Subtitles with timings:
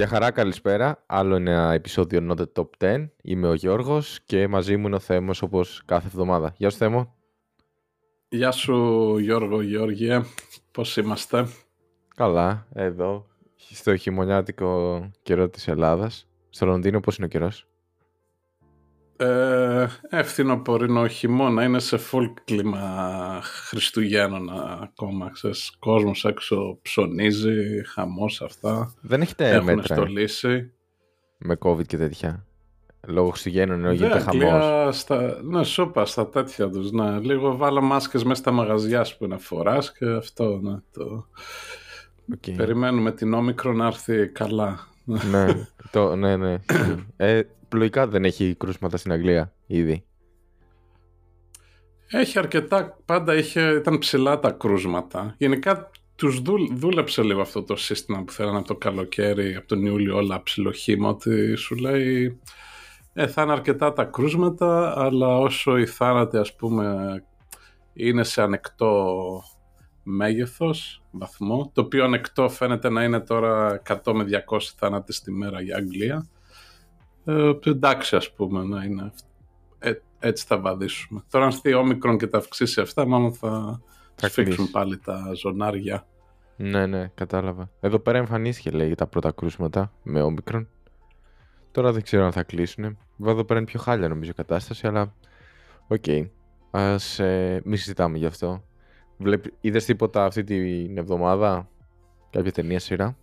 [0.00, 1.02] Γεια χαρά, καλησπέρα.
[1.06, 3.08] Άλλο ένα επεισόδιο Not the Top 10.
[3.22, 6.54] Είμαι ο Γιώργος και μαζί μου είναι ο Θέμος όπως κάθε εβδομάδα.
[6.56, 7.14] Γεια σου Θέμο.
[8.28, 10.24] Γεια σου Γιώργο, Γιώργια.
[10.70, 11.46] Πώς είμαστε;
[12.16, 13.26] Καλά, εδώ,
[13.72, 16.28] στο χειμωνιάτικο καιρό της Ελλάδας.
[16.50, 17.66] Στο Λονδίνο πώς είναι ο καιρός;
[19.16, 24.50] Ε, ευθυνοπορεινό χειμώνα, είναι σε full κλίμα Χριστουγέννων
[24.82, 28.94] ακόμα, ξέρεις, κόσμος έξω ψωνίζει, χαμός αυτά.
[29.00, 30.72] Δεν έχετε Έχουν μέτρα ε; στολίσει.
[31.38, 32.46] με COVID και τέτοια.
[33.06, 34.44] Λόγω Χριστουγέννων ενώ Ναι, γίνεται χαμός.
[34.44, 37.18] Αγγλία Στα, ναι, σου 'πα στα τέτοια τους, ναι.
[37.18, 40.76] Λίγο βάλα μάσκες μέσα στα μαγαζιά σου που να φοράς και αυτό, ναι.
[40.92, 41.26] Το...
[42.32, 42.56] Οκ.
[42.56, 44.88] Περιμένουμε την όμικρο να έρθει καλά.
[45.04, 45.46] ναι,
[45.90, 46.56] το, ναι, ναι.
[47.16, 50.04] ε, λογικά δεν έχει κρούσματα στην Αγγλία ήδη.
[52.12, 55.34] Έχει αρκετά, πάντα είχε, ήταν ψηλά τα κρούσματα.
[55.38, 59.86] Γενικά τους δούλ, δούλεψε λίγο αυτό το σύστημα που θέλανε από το καλοκαίρι, από τον
[59.86, 62.40] Ιούλιο όλα ψιλοχήμα, ότι σου λέει
[63.12, 66.96] ε, θα είναι αρκετά τα κρούσματα, αλλά όσο οι θάνατοι ας πούμε
[67.92, 69.16] είναι σε ανεκτό
[70.02, 75.60] μέγεθος, βαθμό, το οποίο ανεκτό φαίνεται να είναι τώρα 100 με 200 θάνατοι στη μέρα
[75.60, 76.26] για Αγγλία.
[77.24, 79.28] Ε, εντάξει ας πούμε να είναι αυτό
[79.78, 81.22] ε, έτσι θα βαδίσουμε.
[81.30, 83.80] Τώρα αν στη όμικρον και τα αυξήσει αυτά, μάλλον θα,
[84.14, 84.70] Θα σφίξουν κλείσει.
[84.70, 86.06] πάλι τα ζωνάρια.
[86.56, 87.70] Ναι, ναι, κατάλαβα.
[87.80, 90.68] Εδώ πέρα εμφανίστηκε λέει τα πρώτα κρούσματα με όμικρον.
[91.70, 92.98] Τώρα δεν ξέρω αν θα κλείσουν.
[93.16, 95.14] Βέβαια εδώ πέρα είναι πιο χάλια νομίζω η κατάσταση, αλλά
[95.88, 96.04] οκ.
[96.70, 98.64] Ας ε, μη συζητάμε γι' αυτό.
[99.20, 99.44] Βλέπ...
[99.60, 101.68] Είδες τίποτα αυτή την εβδομάδα,
[102.30, 103.16] κάποια ταινία σειρά;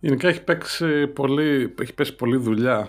[0.00, 2.88] Γενικά έχει, παίξει πολύ, έχει πέσει πολλή δουλειά.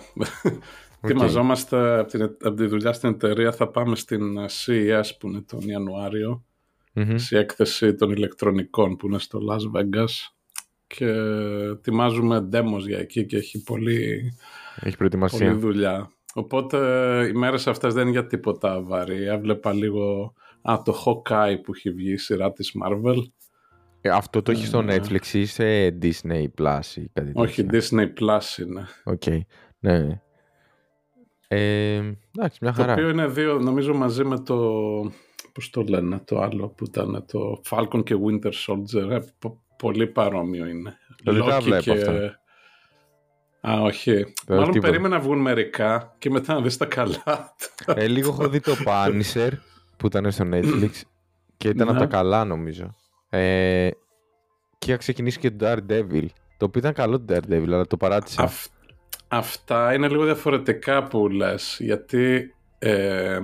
[1.02, 1.10] Οκ.
[1.10, 5.40] Ετοιμαζόμαστε από, την, από τη δουλειά στην εταιρεία, θα πάμε στην ε, CES που είναι
[5.40, 6.44] τον Ιανουάριο,
[6.92, 7.16] Μμμ.
[7.16, 10.10] στην έκθεση των ηλεκτρονικών που είναι στο Las Vegas
[10.86, 11.06] και
[11.70, 14.02] ετοιμάζουμε demos για εκεί και έχει πολύ,
[14.74, 15.54] Έχει πολλή προετοιμασία.
[15.54, 16.10] δουλειά.
[16.34, 16.78] Οπότε
[17.28, 19.24] οι μέρες αυτές δεν είναι για τίποτα βαρύ.
[19.24, 23.16] Έβλεπα λίγο α, το Hawkeye που έχει βγει η σειρά της Marvel.
[24.00, 27.80] Ε, αυτό το έχει στο Ε, Netflix ή σε Disney Plus ή κάτι Όχι, τέτοιο.
[27.98, 28.86] Disney Plus είναι.
[29.04, 29.26] Οκ.
[29.78, 30.20] Ναι, ναι.
[31.48, 31.94] Ε,
[32.36, 32.92] εντάξει, μια Το χαρά.
[32.92, 34.56] οποίο είναι δύο, νομίζω μαζί με το,
[35.52, 39.10] πώς το λένε, το άλλο που ήταν το Falcon και Winter Soldier.
[39.10, 40.96] Ε, πο- πολύ παρόμοιο είναι.
[41.24, 42.40] Δεν τα Loki βλέπω αυτά.
[43.68, 44.24] Α, όχι.
[44.48, 44.90] Μάλλον τίποτα.
[44.90, 47.54] περίμενα να βγουν μερικά και μετά να δεις τα καλά.
[47.86, 49.50] Ε, λίγο έχω δει το Punisher
[50.00, 50.90] που ήταν στο Netflix
[51.56, 51.90] και ήταν Ναι.
[51.92, 52.94] από τα καλά νομίζω.
[53.30, 53.88] Ε,
[54.78, 56.26] και είχα ξεκινήσει και το Daredevil.
[56.56, 58.42] Το οποίο ήταν καλό το Daredevil, αλλά το παράτησα.
[58.42, 58.70] Αυ-
[59.28, 63.34] αυτά είναι λίγο διαφορετικά που λες, γιατί ε,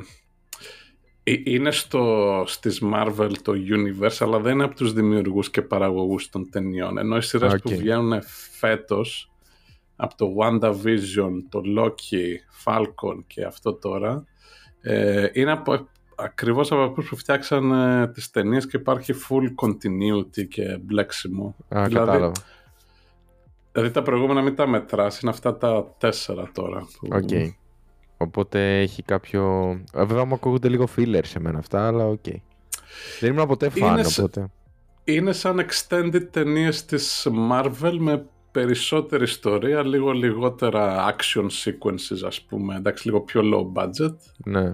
[1.23, 6.29] ε, είναι στο, στις Marvel το Universe, αλλά δεν είναι από τους δημιουργούς και παραγωγούς
[6.29, 6.99] των ταινιών.
[6.99, 7.59] Ενώ οι σειρές Οκ.
[7.59, 8.23] που βγαίνουν
[8.59, 9.31] φέτος,
[9.97, 14.25] από το WandaVision, το Loki, Falcon και αυτό τώρα,
[14.81, 20.49] ε, είναι από, ακριβώς από αυτούς που φτιάξαν ε, τις ταινίες και υπάρχει full continuity
[20.49, 21.55] και μπλέξιμο.
[21.69, 22.33] Α, δηλαδή, κατάλαβα.
[23.73, 26.79] Δηλαδή τα προηγούμενα μην τα μετράς, είναι αυτά τα τέσσερα τώρα.
[26.81, 27.55] που- Οκ.
[28.17, 29.71] Οπότε έχει κάποιο...
[29.95, 32.25] Ε, Βέβαια μου ακούγονται λίγο filler σε μένα αυτά, αλλά οκ.
[33.21, 34.47] Δεν ήμουν ποτέ φαν, Είναι σε- οπότε...
[35.05, 42.77] Είναι σαν extended ταινίες της Marvel με περισσότερη ιστορία, λίγο λιγότερα action sequences ας πούμε,
[42.77, 44.15] εντάξει λίγο πιο low budget.
[44.45, 44.73] Ναι.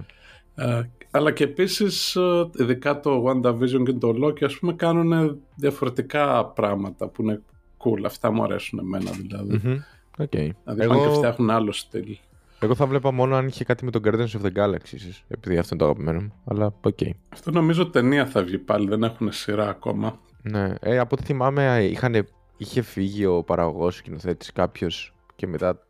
[0.55, 0.83] Ε,
[1.15, 7.09] αλλά και επίσης, ε, ειδικά το WandaVision και το Loki ας πούμε κάνουν διαφορετικά πράγματα
[7.09, 7.43] που είναι
[7.79, 8.03] cool.
[8.05, 9.61] Αυτά μου αρέσουν εμένα δηλαδή.
[9.65, 9.79] Μμμ.
[10.19, 10.31] Οκ.
[10.31, 12.17] Δηλαδή πάνε και Εγώ, φτιάχνουν άλλο στυλ.
[12.61, 15.59] εγώ θα βλέπα μόνο αν είχε κάτι με τον Guardians of the Galaxy, ίσως, επειδή
[15.59, 16.33] αυτό είναι το αγαπημένο μου.
[16.45, 16.99] Αλλά οκ.
[17.29, 20.19] Αυτό νομίζω ταινία θα βγει πάλι, δεν έχουν σειρά ακόμα.
[20.43, 22.27] Ναι, ε, από ό,τι θυμάμαι είχαν,
[22.57, 25.87] είχε φύγει ο παραγωγός, ο σκηνοθέτης κάποιος και μετά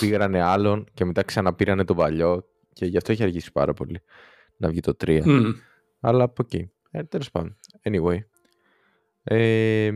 [0.00, 4.02] πήρανε άλλον και μετά ξαναπήρανε τον παλιό και γι' αυτό έχει αργήσει πάρα πολύ
[4.62, 5.20] να βγει το 3.
[5.24, 5.50] Μμ.
[6.00, 6.70] Αλλά από εκεί.
[6.90, 7.58] Ε, τέλος πάντων.
[7.82, 8.18] Anyway.
[9.24, 9.90] Ε,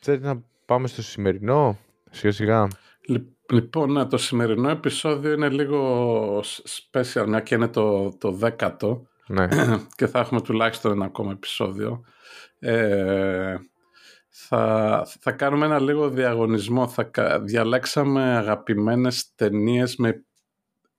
[0.00, 1.78] θέλετε να πάμε στο σημερινό,
[2.10, 2.68] σιγά σιγά.
[3.08, 6.40] Λι- Λοιπόν, ναι, το σημερινό επεισόδιο είναι λίγο
[6.90, 9.48] special, μια και είναι το, το δέκατο Ναι.
[9.96, 12.04] και θα έχουμε τουλάχιστον ένα ακόμα επεισόδιο.
[12.58, 13.56] Ε,
[14.28, 16.88] θα, θα κάνουμε ένα λίγο διαγωνισμό.
[16.88, 20.24] Θα κα- διαλέξαμε αγαπημένες ταινίες με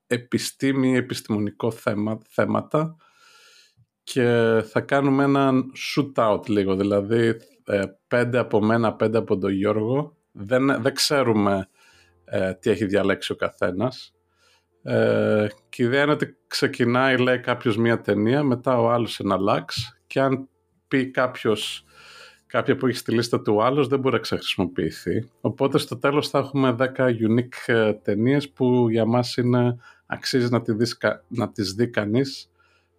[0.08, 2.96] επιστήμη ή επιστημονικό θέμα, θέματα
[4.04, 7.36] και θα κάνουμε έναν shootout λίγο, δηλαδή
[7.66, 11.70] ε, πέντε από μένα, πέντε από τον Γιώργο δεν, δεν ξέρουμε
[12.26, 14.14] ε, τι έχει διαλέξει ο καθένας.
[14.84, 19.38] Ε, και η ιδέα είναι ότι ξεκινάει, λέει κάποιος μία ταινία, μετά ο άλλος ένα
[19.38, 20.50] λάξ και αν
[20.88, 21.86] πει κάποιος
[22.48, 25.30] κάποια που έχει στη λίστα του άλλος δεν μπορεί να ξεχρησιμοποιηθεί.
[25.42, 30.62] Οπότε στο τέλος θα έχουμε 10 unique ε, ταινίες που για μας είναι, αξίζει να,
[30.62, 30.98] τη δεις,
[31.28, 32.52] να τις δει κανείς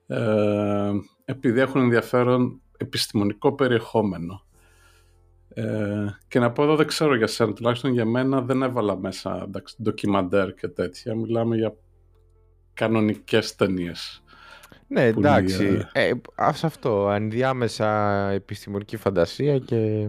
[0.07, 0.91] ε,
[1.25, 4.45] επειδή έχουν ενδιαφέρον επιστημονικό περιεχόμενο.
[5.49, 9.51] Ε, και να πω εδώ δεν ξέρω για σένα, τουλάχιστον για μένα δεν έβαλα μέσα
[9.83, 11.15] ντοκιμαντέρ και τέτοια.
[11.15, 11.75] Μιλάμε για
[12.75, 14.23] κανονικές ταινίες.
[14.89, 15.87] Ναι, εντάξει.
[15.93, 17.89] Ε, αυτό, ενδιάμεσα
[18.31, 20.09] επιστημονική φαντασία και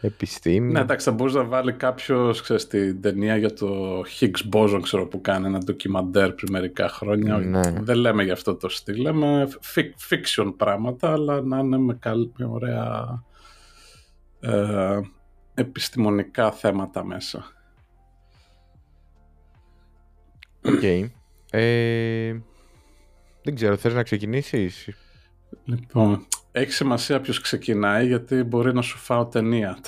[0.00, 0.72] επιστήμη.
[0.72, 5.20] Ναι, εντάξει, θα μπορούσε να βάλει κάποιος την ταινία για το Higgs boson, ξέρω που
[5.20, 7.36] κάνει ένα ντοκιμαντέρ πριν μερικά χρόνια.
[7.36, 7.60] Ναι.
[7.80, 9.48] Δεν λέμε για αυτό το στυλ, λέμε
[10.10, 13.22] fiction πράγματα, αλλά να είναι με, καλή, με ωραία
[14.40, 15.00] ε,
[15.54, 17.52] επιστημονικά θέματα μέσα.
[20.64, 20.82] Οκ.
[21.50, 22.36] Ε,
[23.42, 24.88] δεν ξέρω, θες να ξεκινήσεις;
[25.64, 29.78] Λοιπόν, έχει σημασία ποιος ξεκινάει γιατί μπορεί να σου φάω ταινία.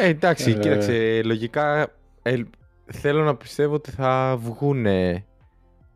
[0.00, 0.54] Ε, εντάξει, ε...
[0.54, 1.92] κοίταξε, λογικά
[2.22, 2.42] ε,
[2.92, 5.24] θέλω να πιστεύω ότι θα βγούνε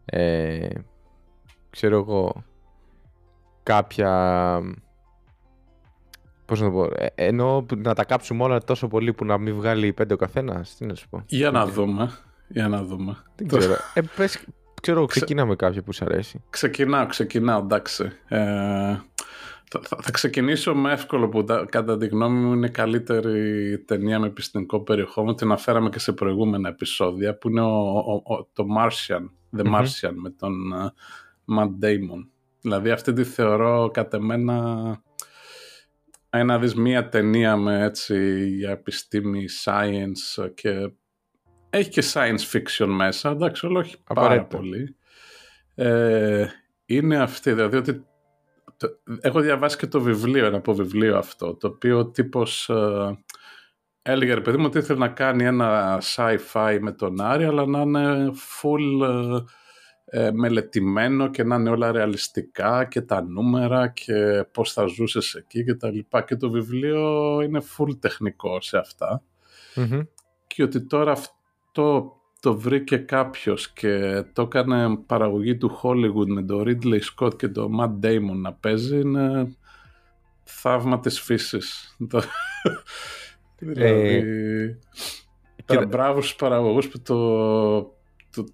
[0.04, 0.68] ε,
[1.70, 2.44] ξέρω εγώ
[3.62, 4.12] κάποια
[6.44, 9.54] πώς να το πω, ε, ενώ να τα κάψουμε όλα τόσο πολύ που να μην
[9.54, 11.22] βγάλει πέντε ο καθένας, τι να σου πω.
[11.26, 12.10] Για να δούμε,
[12.48, 13.16] για να δούμε.
[13.36, 14.44] Δεν ξέρω, ε, πες,
[14.82, 16.42] Ξέρω, ξεκινά με κάποια που σου αρέσει.
[16.50, 18.12] Ξεκινάω, ξεκινάω, εντάξει.
[18.28, 18.38] Ε,
[19.70, 24.80] θα, θα, ξεκινήσω με εύκολο που κατά τη γνώμη μου είναι καλύτερη ταινία με επιστημικό
[24.80, 25.34] περιεχόμενο.
[25.34, 30.52] Την αναφέραμε και σε προηγούμενα επεισόδια που είναι ο, το Martian, The Martian με τον
[30.74, 32.26] uh, Matt Damon.
[32.60, 35.00] Δηλαδή αυτή τη θεωρώ κατά εμένα
[36.30, 40.90] ένα δεις μία ταινία με έτσι για επιστήμη, science και
[41.78, 44.96] έχει και science fiction μέσα, εντάξει, όλο όχι πάρα πολύ.
[45.74, 46.46] Ε,
[46.86, 48.06] είναι αυτή, δηλαδή ότι
[49.20, 53.18] έχω διαβάσει και το βιβλίο, ένα από βιβλίο αυτό, το οποίο ο τύπος ε,
[54.02, 57.80] έλεγε, ρε παιδί μου, ότι ήθελε να κάνει ένα sci-fi με τον Άρη, αλλά να
[57.80, 59.08] είναι full
[60.10, 65.34] ε, ε, μελετημένο και να είναι όλα ρεαλιστικά και τα νούμερα και πώς θα ζούσες
[65.34, 66.22] εκεί και τα λοιπά.
[66.22, 69.22] Και το βιβλίο είναι full τεχνικό σε αυτα
[70.46, 71.16] Και ότι τώρα
[71.78, 77.36] αυτό το, το βρήκε κάποιος και το έκανε παραγωγή του Hollywood με τον Ridley Scott
[77.36, 79.56] και τον Matt Damon να παίζει είναι
[80.42, 81.96] θαύμα της φύσης.
[83.58, 84.78] δηλαδή, ε,
[85.64, 87.78] τα μπράβο στους παραγωγούς που το,
[88.30, 88.44] το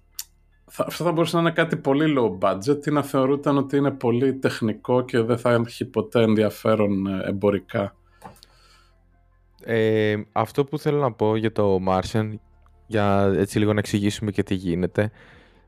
[0.65, 3.91] θα, αυτό θα μπορούσε να είναι κάτι πολύ low budget ή να θεωρούταν ότι είναι
[3.91, 7.95] πολύ τεχνικό και δεν θα έχει ποτέ ενδιαφέρον ε, εμπορικά.
[9.67, 12.31] Ε, αυτό που θέλω να πω για το Martian
[12.87, 15.11] για έτσι λίγο να εξηγήσουμε και τι γίνεται.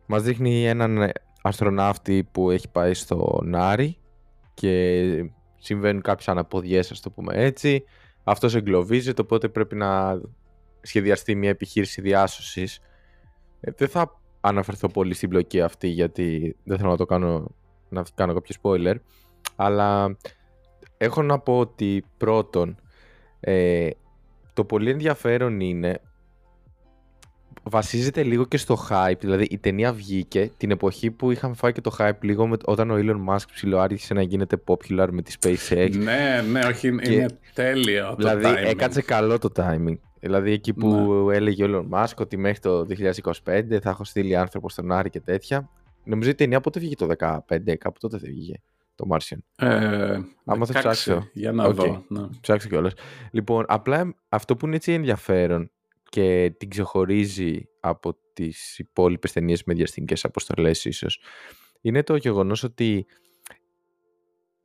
[0.05, 1.11] Μας δείχνει έναν
[1.41, 3.97] αστροναύτη που έχει πάει στο Νάρι
[4.53, 7.83] και συμβαίνουν κάποιες αναποδιές, ας το πούμε έτσι.
[8.23, 10.21] Αυτός εγκλωβίζεται, οπότε πρέπει να
[10.81, 12.79] σχεδιαστεί μια επιχείρηση διάσωσης.
[13.59, 17.55] Ε, δεν θα αναφερθώ πολύ στην μπλοκή αυτή, γιατί δεν θέλω να το κάνω,
[17.89, 18.95] να κάνω κάποιο spoiler,
[19.55, 20.17] αλλά
[20.97, 22.75] έχω να πω ότι πρώτον,
[23.39, 23.89] ε,
[24.53, 26.01] το πολύ ενδιαφέρον είναι
[27.63, 29.19] βασίζεται λίγο και στο hype.
[29.19, 32.91] Δηλαδή η ταινία βγήκε την εποχή που είχαμε φάει και το hype λίγο με, όταν
[32.91, 35.91] ο Elon Musk ψηλό άρχισε να γίνεται popular με τη SpaceX.
[35.97, 39.97] Ναι, ναι, όχι, είναι τέλειο το Δηλαδή έκατσε καλό το timing.
[40.19, 40.87] Δηλαδή εκεί που
[41.27, 41.35] ναι.
[41.35, 42.85] έλεγε ο Elon Musk ότι μέχρι το
[43.43, 45.69] 2025 θα έχω στείλει άνθρωπο στον Άρη και τέτοια.
[46.03, 48.61] Νομίζω η ταινία πότε βγήκε το 2015, κάπου τότε δεν βγήκε
[48.95, 49.67] το Martian.
[49.67, 51.29] Ε, Άμα θα ψάξω.
[51.33, 51.73] Για να okay.
[51.73, 52.03] δω.
[52.07, 52.27] Ναι.
[52.41, 52.93] Ψάξω κιόλας.
[53.31, 55.71] Λοιπόν, απλά αυτό που είναι έτσι ενδιαφέρον
[56.09, 61.19] και την ξεχωρίζει από τις υπόλοιπες ταινίες με διαστημικές αποστολές ίσως
[61.81, 63.05] είναι το γεγονός ότι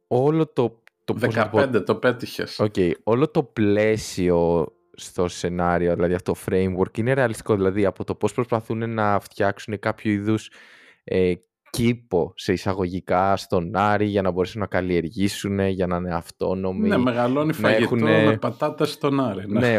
[0.07, 0.83] όλο το...
[1.05, 1.17] το
[1.53, 2.61] 15 το πέτυχες.
[2.63, 8.15] Okay, όλο το πλαίσιο στο σενάριο, δηλαδή αυτό το framework είναι ρεαλιστικό, δηλαδή από το
[8.15, 10.51] πώς προσπαθούν να φτιάξουν κάποιο είδους
[11.05, 11.35] ε,
[11.77, 16.89] κήπο σε εισαγωγικά στον Άρη για να μπορέσουν να καλλιεργήσουν, για να είναι αυτόνομοι.
[16.89, 19.47] Ναι, μεγαλώνει φαγητό με πατάτες στον Άρη.
[19.49, 19.79] Ναι,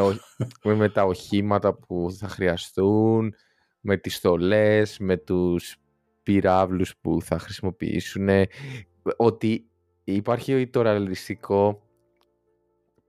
[0.63, 3.33] ναι με τα οχήματα που θα χρειαστούν,
[3.81, 5.75] με τις στολές, με τους
[6.23, 8.29] πυράβλους που θα χρησιμοποιήσουν.
[9.17, 9.69] Ότι
[10.03, 11.81] υπάρχει το ρεαλιστικό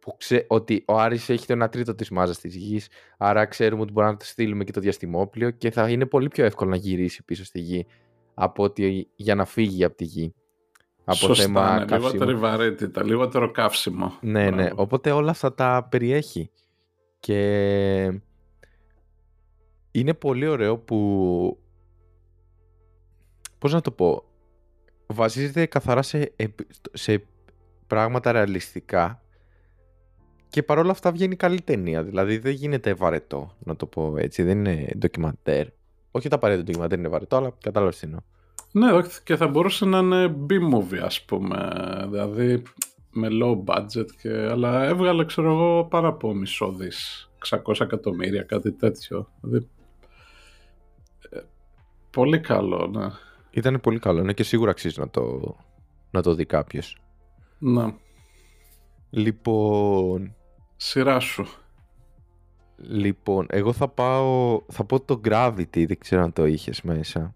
[0.00, 2.88] που ξέ, ότι ο Άρης έχει το 1 τρίτο της μάζας της γης,
[3.18, 6.44] άρα ξέρουμε ότι μπορούμε να το στείλουμε και το διαστημόπλιο και θα είναι πολύ πιο
[6.44, 7.86] εύκολο να γυρίσει πίσω στη γη
[8.34, 10.34] από ότι για να φύγει από τη γη.
[11.04, 14.18] από Σωστά, θέμα ναι, λιγότερη βαρύτητα, λιγότερο καύσιμο.
[14.20, 16.50] Ναι, ναι, οπότε όλα αυτά τα περιέχει.
[17.20, 18.20] Και
[19.90, 21.58] είναι πολύ ωραίο που,
[23.58, 24.24] πώς να το πω,
[25.06, 26.34] βασίζεται καθαρά σε,
[26.92, 27.22] σε
[27.86, 29.22] πράγματα ρεαλιστικά
[30.48, 32.02] και παρόλα αυτά βγαίνει καλή ταινία.
[32.02, 34.42] Δηλαδή δεν γίνεται βαρετό, να το πω έτσι.
[34.42, 35.66] Δεν είναι ντοκιμαντέρ.
[36.16, 38.08] Όχι τα απαραίτητο ντοκιμαντέρ είναι βαρετό, αλλά κατάλαβες τι
[38.72, 38.88] Ναι,
[39.24, 41.70] και θα μπορούσε να είναι B-movie, ας πούμε.
[42.10, 42.62] Δηλαδή
[43.10, 44.30] με low budget, και...
[44.30, 47.30] αλλά έβγαλε, ξέρω εγώ, πάρα από μισό δις.
[47.50, 49.28] 600 εκατομμύρια, κάτι τέτοιο.
[49.40, 49.68] Δηλαδή,
[51.30, 51.40] ε,
[52.10, 53.06] πολύ καλό, ναι.
[53.50, 55.56] Ήταν πολύ καλό, ναι, και σίγουρα αξίζει να το,
[56.10, 56.96] να το δει κάποιος.
[57.58, 57.94] Ναι.
[59.10, 60.34] Λοιπόν,
[60.76, 61.46] Σειρά σου.
[62.76, 67.34] Λοιπόν, εγώ θα πάω, θα πω το Gravity, δεν ξέρω αν το είχες μέσα.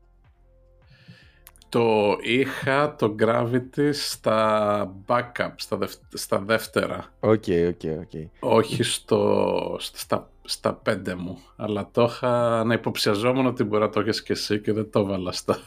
[1.68, 5.78] Το είχα το Gravity στα backup, στα,
[6.12, 7.12] στα δεύτερα.
[7.20, 8.28] Ok, ok, ok.
[8.40, 14.00] Όχι στο, στα, στα πέντε μου, αλλά το είχα να υποψιαζόμουν ότι μπορεί να το
[14.00, 15.58] έχεις και εσύ και δεν το έβαλα στα...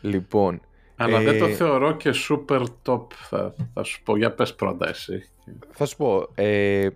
[0.00, 0.60] Λοιπόν...
[0.96, 4.16] Αλλά δεν το ε, θεωρώ και super top, θα, θα σου πω.
[4.16, 5.28] Για πες πρώτα εσύ.
[5.70, 6.88] Θα σου πω, ε,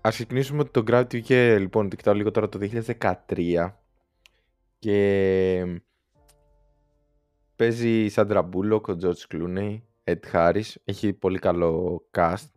[0.00, 2.58] Ας ξεκινήσουμε ότι το Gravity βγήκε, λοιπόν, το κοιτάω λίγο τώρα, το
[2.98, 3.72] 2013
[4.78, 5.82] και
[7.56, 12.50] παίζει η Σάντρα Μπούλοκ, ο George Clooney, Ed Harris, έχει πολύ καλό cast.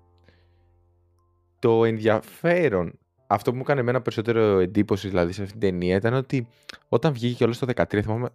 [1.60, 6.14] Το ενδιαφέρον, αυτό που μου έκανε εμένα περισσότερο εντύπωση δηλαδή σε αυτήν την ταινία ήταν
[6.14, 6.48] ότι
[6.88, 8.30] όταν βγήκε και όλο το 2013 θυμάμαι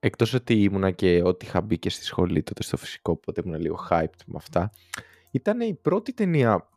[0.00, 3.60] εκτός ότι ήμουνα και ότι είχα μπει και στη σχολή τότε στο φυσικό οπότε ήμουν
[3.60, 4.72] λίγο hyped με αυτά
[5.30, 6.68] ήταν η πρώτη ταινία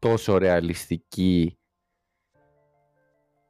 [0.00, 1.58] τόσο ρεαλιστική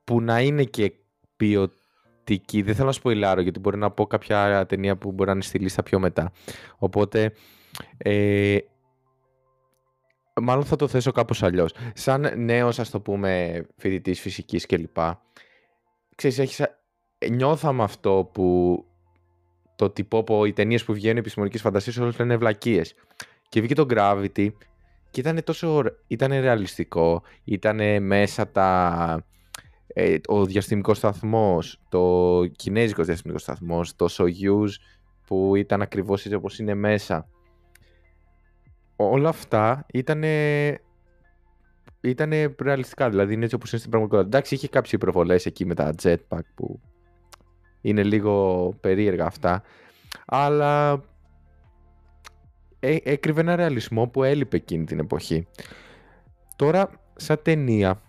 [0.04, 0.92] που να είναι και
[1.36, 2.62] ποιοτική.
[2.62, 5.58] Δεν θέλω να σποιλάρω γιατί μπορεί να πω κάποια ταινία που μπορεί να είναι στη
[5.58, 6.32] λίστα πιο μετά.
[6.78, 7.32] Οπότε,
[7.96, 8.58] ε,
[10.40, 11.74] μάλλον θα το θέσω κάπως αλλιώς.
[11.94, 14.96] Σαν νέος, ας το πούμε, φοιτητής φυσικής κλπ.
[16.14, 16.62] Ξέρεις, έχεις,
[17.30, 18.84] νιώθαμε αυτό που
[19.76, 22.94] το τυπό που οι ταινίες που βγαίνουν επιστημονικής φαντασίας όλες λένε βλακίες.
[23.48, 24.48] Και βγήκε το Gravity
[25.10, 29.24] και ήταν τόσο ήταν ρεαλιστικό, ήταν μέσα τα,
[29.86, 34.68] ε, ο διαστημικός σταθμός, το κινέζικος διαστημικός σταθμός, το Soyuz
[35.26, 37.28] που ήταν ακριβώς έτσι όπως είναι μέσα.
[38.96, 40.22] Όλα αυτά ήταν
[42.00, 44.36] ήτανε ρεαλιστικά, δηλαδή είναι έτσι όπως είναι στην πραγματικότητα.
[44.36, 46.80] Εντάξει, είχε κάποιες υπερβολές εκεί με τα jetpack που
[47.80, 49.62] είναι λίγο περίεργα αυτά,
[50.26, 51.00] αλλά ε,
[52.80, 55.46] έκρυβε ένα ρεαλισμό που έλειπε εκείνη την εποχή.
[56.56, 58.02] Τώρα, σαν ταινία,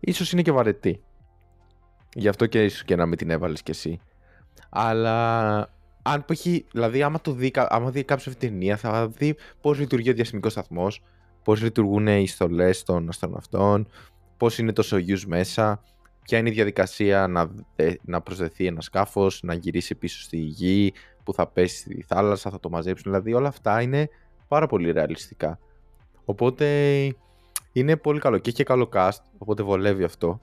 [0.00, 1.00] ίσως είναι και βαρετή.
[2.14, 4.00] Γι' αυτό και ίσως και να μην την έβαλες κι εσύ.
[4.68, 5.54] Αλλά
[6.02, 9.78] αν έχει, δηλαδή άμα, το δει, άμα δει κάποιος αυτή την ταινία θα δει πώς
[9.78, 11.02] λειτουργεί ο διαστημικός σταθμός,
[11.44, 13.88] πώς λειτουργούν οι στολές των αστροναυτών,
[14.36, 15.82] πώς είναι το Soyuz μέσα,
[16.22, 20.92] ποια είναι η διαδικασία να, ε, να προσδεθεί ένα σκάφος, να γυρίσει πίσω στη γη,
[21.26, 23.12] που θα πέσει στη θάλασσα, θα το μαζέψουν.
[23.12, 24.08] Δηλαδή όλα αυτά είναι
[24.48, 25.58] πάρα πολύ ρεαλιστικά.
[26.24, 26.66] Οπότε
[27.72, 30.40] είναι πολύ καλό και έχει και καλό cast, οπότε βολεύει αυτό.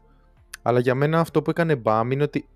[0.62, 2.48] Αλλά για μένα αυτό που έκανε μπαμ είναι ότι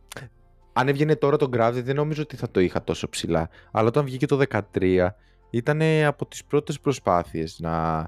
[0.74, 3.50] αν έβγαινε τώρα το Gravity δεν νομίζω ότι θα το είχα τόσο ψηλά.
[3.72, 4.41] Αλλά όταν βγήκε το
[4.74, 5.07] 13
[5.50, 8.05] ήταν από τις πρώτες προσπάθειες να...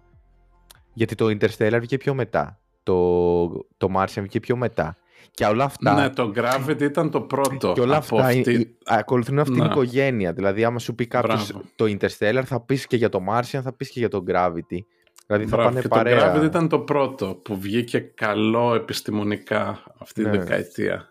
[0.93, 2.59] Γιατί το Interstellar βγήκε πιο μετά.
[2.83, 3.47] Το,
[3.77, 4.97] το Martian βγήκε πιο μετά.
[5.31, 5.93] Και όλα αυτά.
[5.93, 7.73] Ναι, το Gravity ήταν το πρώτο.
[7.73, 8.77] Και όλα αυτά αυτή...
[8.85, 9.69] ακολουθούν αυτήν την ναι.
[9.69, 10.33] οικογένεια.
[10.33, 13.89] Δηλαδή, άμα σου πει κάποιος το Interstellar, θα πεις και για το Martian, θα πεις
[13.89, 14.79] και για το Gravity.
[15.27, 16.33] Δηλαδή θα πάνε και παρέα.
[16.33, 20.31] Το Gravity ήταν το πρώτο που βγήκε καλό επιστημονικά αυτή ναι.
[20.31, 21.09] τη δεκαετία.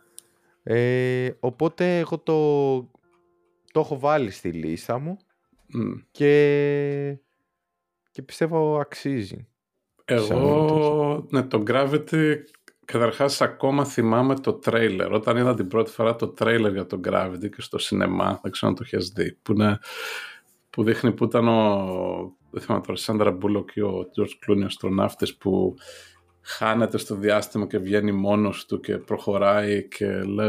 [0.62, 2.78] Ε, οπότε εγώ το,
[3.72, 5.18] το έχω βάλει στη λίστα μου
[6.10, 7.18] και,
[8.10, 9.46] και πιστεύω αξίζει.
[10.04, 12.36] Εγώ, ναι, το Gravity
[12.92, 15.12] Καταρχάς, ακόμα θυμάμαι το τρέιλερ.
[15.12, 18.70] Όταν είδα την πρώτη φορά το τρέιλερ για το Gravity και στο σινεμά, δεν ξέρω
[18.70, 19.78] αν το έχει δει, που, είναι,
[20.70, 22.36] που δείχνει που ήταν ο.
[22.50, 25.74] Δεν θυμάμαι τώρα, Σάντρα Μπούλοκ και ο George Clooney, αστροναύτη που
[26.40, 30.46] χάνεται στο διάστημα και βγαίνει μόνος του και προχωράει και λε.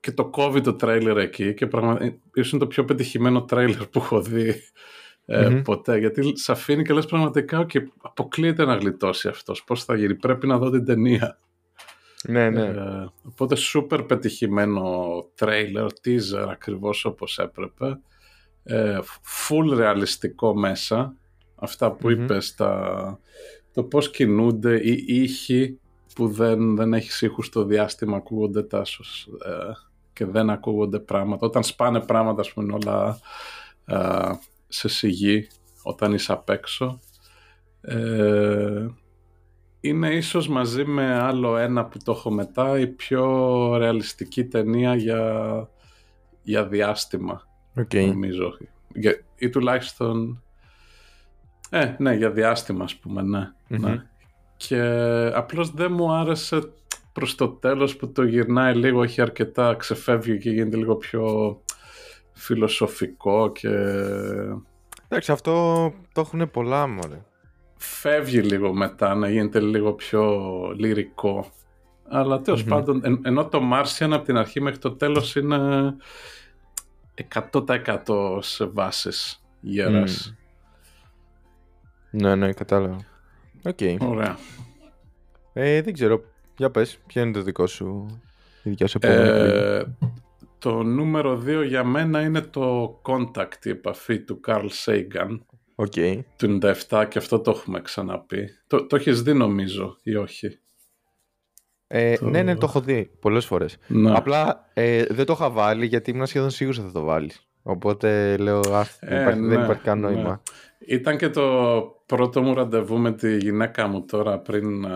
[0.00, 4.22] Και το κόβει το τρέιλερ εκεί και πραγματικά είναι το πιο πετυχημένο τρέιλερ που έχω
[4.22, 4.54] δει
[5.26, 5.98] ε, ποτέ.
[5.98, 9.64] Γιατί σε αφήνει και λες πραγματικά και αποκλείεται να γλιτώσει αυτός.
[9.64, 10.14] Πώς θα γίνει.
[10.14, 11.38] Πρέπει να δω την ταινία.
[12.28, 12.60] Ναι, ναι.
[12.60, 18.00] Ε, οπότε σούπερ πετυχημένο τρέιλερ, teaser ακριβώς όπως έπρεπε.
[18.64, 18.98] Ε,
[19.48, 21.14] full ρεαλιστικό μέσα.
[21.54, 23.18] Αυτά που mm είπες, τα,
[23.72, 25.78] το πώς κινούνται οι ήχοι
[26.14, 29.72] που δεν, δεν έχεις ήχους στο διάστημα ακούγονται τάσος ε,
[30.12, 31.46] και δεν ακούγονται πράγματα.
[31.46, 33.18] Όταν σπάνε πράγματα, ας πούμε, όλα
[34.72, 35.46] σε σιγή
[35.82, 37.00] όταν είσαι απ' έξω.
[37.80, 38.86] Ε,
[39.80, 45.68] είναι ίσως μαζί με άλλο ένα που το έχω μετά η πιο ρεαλιστική ταινία για,
[46.42, 47.42] για διάστημα
[47.76, 48.06] okay.
[48.06, 48.56] νομίζω
[49.36, 50.42] ή τουλάχιστον
[51.70, 53.52] ε, ναι, για διάστημα ας πούμε, ναι.
[53.68, 54.02] ναι.
[54.56, 54.80] Και
[55.34, 56.72] απλώς δεν μου άρεσε
[57.12, 61.60] προς το τέλος που το γυρνάει λίγο, έχει αρκετά, ξεφεύγει και γίνεται λίγο πιο
[62.42, 63.68] φιλοσοφικό και...
[65.08, 67.22] Εντάξει, αυτό το έχουν πολλά μωρέ.
[67.76, 71.52] Φεύγει λίγο μετά, να γίνεται λίγο πιο λυρικό.
[72.08, 75.96] Αλλά πάντων, ενώ το Martian από την αρχή μέχρι το τέλος είναι
[77.52, 80.34] 100% σε βάσεις γέρας.
[82.10, 82.96] Ναι, ναι, κατάλαβα.
[83.64, 83.76] Ok.
[83.80, 83.96] Okay.
[84.00, 84.38] Ωραία.
[85.52, 86.24] Ε, δεν ξέρω.
[86.56, 88.20] Για πες, ποια είναι το δικό σου,
[88.62, 89.82] η δικιά σου ε,
[90.62, 95.38] Το νούμερο 2 για μένα είναι το Contact, η επαφή του Carl Sagan.
[95.74, 96.20] Okay.
[96.36, 98.48] Του 97 και αυτό το έχουμε ξαναπεί.
[98.66, 100.58] Το, το έχεις δει νομίζω ή όχι;
[101.86, 102.28] Ε, το...
[102.28, 103.78] Ναι, ναι, το έχω δει πολλές φορές.
[103.86, 104.16] Ναι.
[104.16, 107.46] Απλά ε, δεν το είχα βάλει γιατί ήμουν σχεδόν σίγουρος ότι θα το βάλεις.
[107.62, 110.28] Οπότε λέω, αχ, ε, δεν ναι, υπάρχει καν νόημα.
[110.30, 110.38] Ναι.
[110.94, 111.42] Ήταν και το
[112.06, 114.86] πρώτο μου ραντεβού με τη γυναίκα μου τώρα πριν,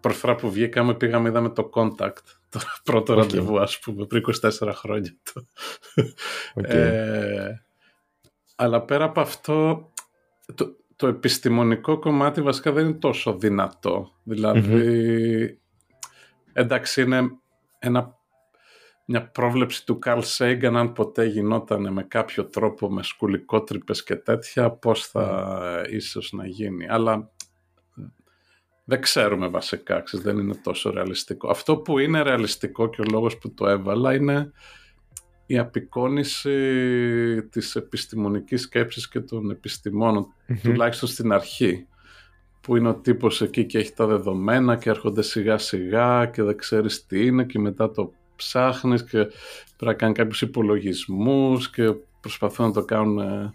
[0.00, 3.16] πρώτη φορά που βγήκαμε πήγαμε είδαμε το Contact, το πρώτο okay.
[3.16, 5.16] ραντεβού ας πούμε πριν 24 χρόνια.
[6.54, 6.64] Okay.
[6.64, 7.54] Ε,
[8.56, 9.88] αλλά πέρα από αυτό
[10.54, 14.12] το, το επιστημονικό κομμάτι βασικά δεν είναι τόσο δυνατό.
[14.22, 15.60] Δηλαδή,
[16.52, 17.30] εντάξει είναι
[17.78, 18.18] ένα
[19.12, 24.70] μια πρόβλεψη του Καρλ Σέγγαν αν ποτέ γινόταν με κάποιο τρόπο με σκουλικότρυπες και τέτοια
[24.70, 25.90] πώς θα mm.
[25.90, 27.30] ίσως να γίνει αλλά
[28.84, 31.50] δεν ξέρουμε βασικά δεν είναι τόσο ρεαλιστικό.
[31.50, 34.52] Αυτό που είναι ρεαλιστικό και ο λόγος που το έβαλα είναι
[35.46, 36.52] η απεικόνηση
[37.50, 40.26] της επιστημονικής σκέψης και των επιστημόνων
[40.62, 41.86] τουλάχιστον στην αρχή
[42.60, 46.56] που είναι ο τύπος εκεί και έχει τα δεδομένα και έρχονται σιγά σιγά και δεν
[46.56, 52.66] ξέρεις τι είναι και μετά το ψάχνεις και πρέπει να κάνει κάποιους υπολογισμούς και προσπαθούν
[52.66, 53.54] να το κάνουν ε,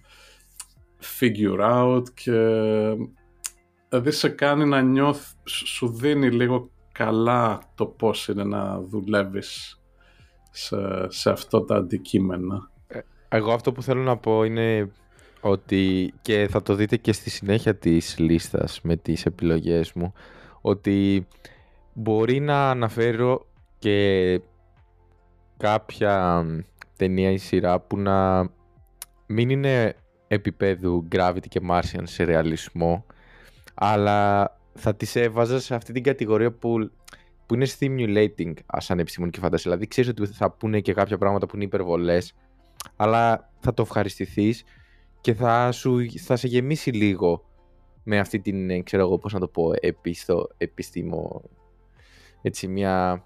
[1.20, 2.32] figure out και
[3.96, 9.82] δηλαδή σε κάνει να νιώθει, σου δίνει λίγο καλά το πώς είναι να δουλεύεις
[10.52, 10.78] σε,
[11.08, 12.72] σε αυτό τα αντικείμενα.
[12.88, 14.92] Ε, εγώ αυτό που θέλω να πω είναι
[15.42, 20.14] ότι και θα το δείτε και στη συνέχεια της λίστας με τις επιλογές μου
[20.62, 21.28] ότι
[21.94, 23.46] μπορεί να αναφέρω
[23.80, 24.42] και
[25.58, 26.46] κάποια
[26.98, 28.50] ταινία ή σειρά που να
[29.26, 29.96] μην είναι
[30.28, 33.06] επίπεδου Gravity και Martian σε ρεαλισμό
[33.76, 36.92] αλλά θα τις έβαζα σε αυτή την κατηγορία που,
[37.46, 39.72] που είναι stimulating σαν επιστημονική φαντασία.
[39.72, 42.34] Δηλαδή ξέρεις ότι θα πούνε και κάποια πράγματα που είναι υπερβολές
[42.96, 44.64] αλλά θα το ευχαριστηθείς
[45.22, 47.46] και θα, σου, θα σε γεμίσει λίγο
[48.04, 51.42] με αυτή την, ξέρω εγώ πώς να το πω, επιστο, επιστήμο,
[52.42, 53.24] έτσι μια,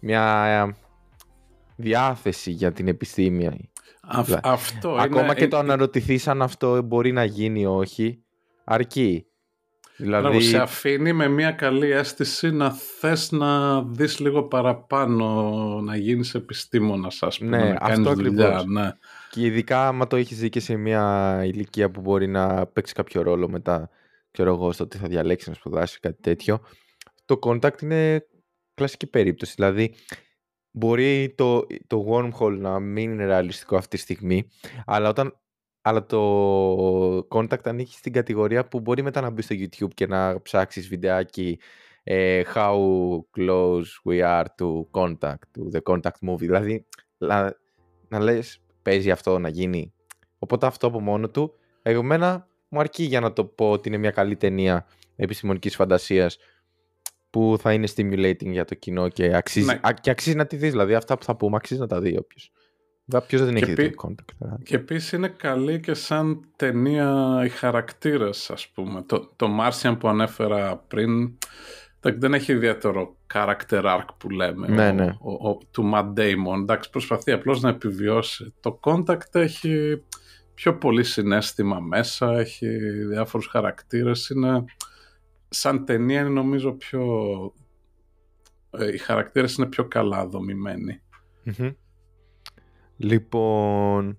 [0.00, 0.76] μια
[1.76, 3.70] διάθεση για την επιστήμη.
[4.42, 8.22] αυτό Ακόμα και το αναρωτηθείς αν αυτό μπορεί να γίνει ή όχι,
[8.64, 9.26] αρκεί.
[10.00, 10.40] Δηλαδή...
[10.40, 17.22] σε αφήνει με μια καλή αίσθηση να θες να δεις λίγο παραπάνω, να γίνεις επιστήμονας,
[17.22, 18.62] ας πούμε, ναι, να αυτό δουλειά.
[18.66, 18.90] Ναι.
[19.30, 23.22] Και ειδικά άμα το έχεις δει και σε μια ηλικία που μπορεί να παίξει κάποιο
[23.22, 23.90] ρόλο μετά,
[24.30, 26.60] ξέρω εγώ, στο ότι θα διαλέξει να σπουδάσει κάτι τέτοιο,
[27.24, 28.26] το contact είναι
[28.74, 29.52] κλασική περίπτωση.
[29.56, 29.94] Δηλαδή,
[30.70, 34.48] μπορεί το, το wormhole να μην είναι ρεαλιστικό αυτή τη στιγμή,
[34.86, 35.40] αλλά, όταν,
[35.82, 40.42] αλλά το contact ανήκει στην κατηγορία που μπορεί μετά να μπεις στο YouTube και να
[40.42, 41.58] ψάξεις βιντεάκι
[42.02, 42.76] ε, how
[43.36, 46.38] close we are to contact, to the contact movie.
[46.38, 46.86] Δηλαδή,
[47.18, 47.56] να,
[48.08, 49.92] να λες, παίζει αυτό να γίνει.
[50.38, 54.10] Οπότε αυτό από μόνο του, εμένα μου αρκεί για να το πω ότι είναι μια
[54.10, 54.86] καλή ταινία
[55.16, 56.38] επιστημονικής φαντασίας
[57.30, 59.92] που θα είναι stimulating για το κοινό και αξίζει, ναι.
[60.00, 60.70] και αξίζει να τη δεις.
[60.70, 62.52] Δηλαδή αυτά που θα πούμε αξίζει να τα δει όποιος.
[63.26, 64.54] Ποιος δεν έχει δει το contact.
[64.62, 69.02] Και επίσης είναι καλή και σαν ταινία οι χαρακτήρες ας πούμε.
[69.02, 71.38] Το, το Martian που ανέφερα πριν
[72.00, 75.16] δεν έχει ιδιαίτερο character arc που λέμε ναι, ναι.
[75.20, 76.60] Ο, ο, του Matt Damon.
[76.60, 78.54] Εντάξει, προσπαθεί απλώς να επιβιώσει.
[78.60, 80.02] Το Contact έχει
[80.54, 82.66] πιο πολύ συνέστημα μέσα, έχει
[83.04, 84.64] διάφορους χαρακτήρες, είναι
[85.48, 87.02] σαν ταινία είναι νομίζω πιο...
[88.70, 90.28] Ε, οι χαρακτήρες είναι πιο καλά
[92.98, 94.18] Λοιπόν,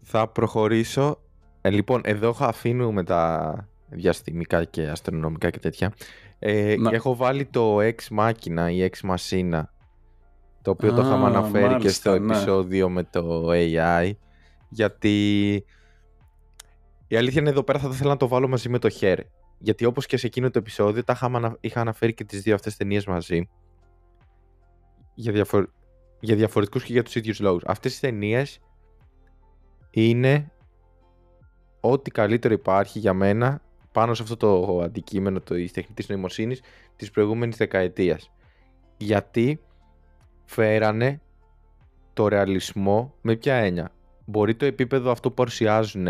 [0.00, 1.18] θα προχωρήσω.
[1.60, 3.54] Ε, λοιπόν, εδώ αφήνουμε τα
[3.88, 5.92] διαστημικά και αστρονομικά και τέτοια.
[6.38, 9.62] Ε, Έχω βάλει το Ex Machina ή Ex Machina,
[10.62, 12.34] το οποίο το είχαμε αναφέρει και στο ναι.
[12.34, 14.12] επεισόδιο με το AI,
[14.68, 15.54] γιατί
[17.08, 19.18] Η αλήθεια είναι εδώ πέρα θα ήθελα να το βάλω μαζί με το Hair.
[19.58, 21.18] Γιατί όπως και σε εκείνο το επεισόδιο τα
[21.60, 23.48] είχα αναφέρει και τις δύο αυτές ταινίες μαζί.
[25.14, 25.68] Για, διαφορ...
[26.24, 27.62] για διαφορετικούς και για τους ίδιους λόγους.
[27.66, 28.60] Αυτές οι ταινίες
[29.90, 30.52] είναι
[31.80, 36.60] ό,τι καλύτερο υπάρχει για μένα πάνω σε αυτό το αντικείμενο της τεχνητής νοημοσύνης
[36.96, 38.30] της προηγούμενης δεκαετίας.
[38.96, 39.60] Γιατί
[40.44, 41.20] φέρανε
[42.12, 43.92] το ρεαλισμό με ποια έννοια;
[44.24, 46.06] Μπορεί το επίπεδο αυτό που παρουσιάζουν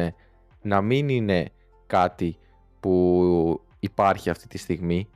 [0.62, 1.50] να μην είναι
[1.86, 2.36] κάτι
[2.80, 5.08] που υπάρχει αυτή τη στιγμή,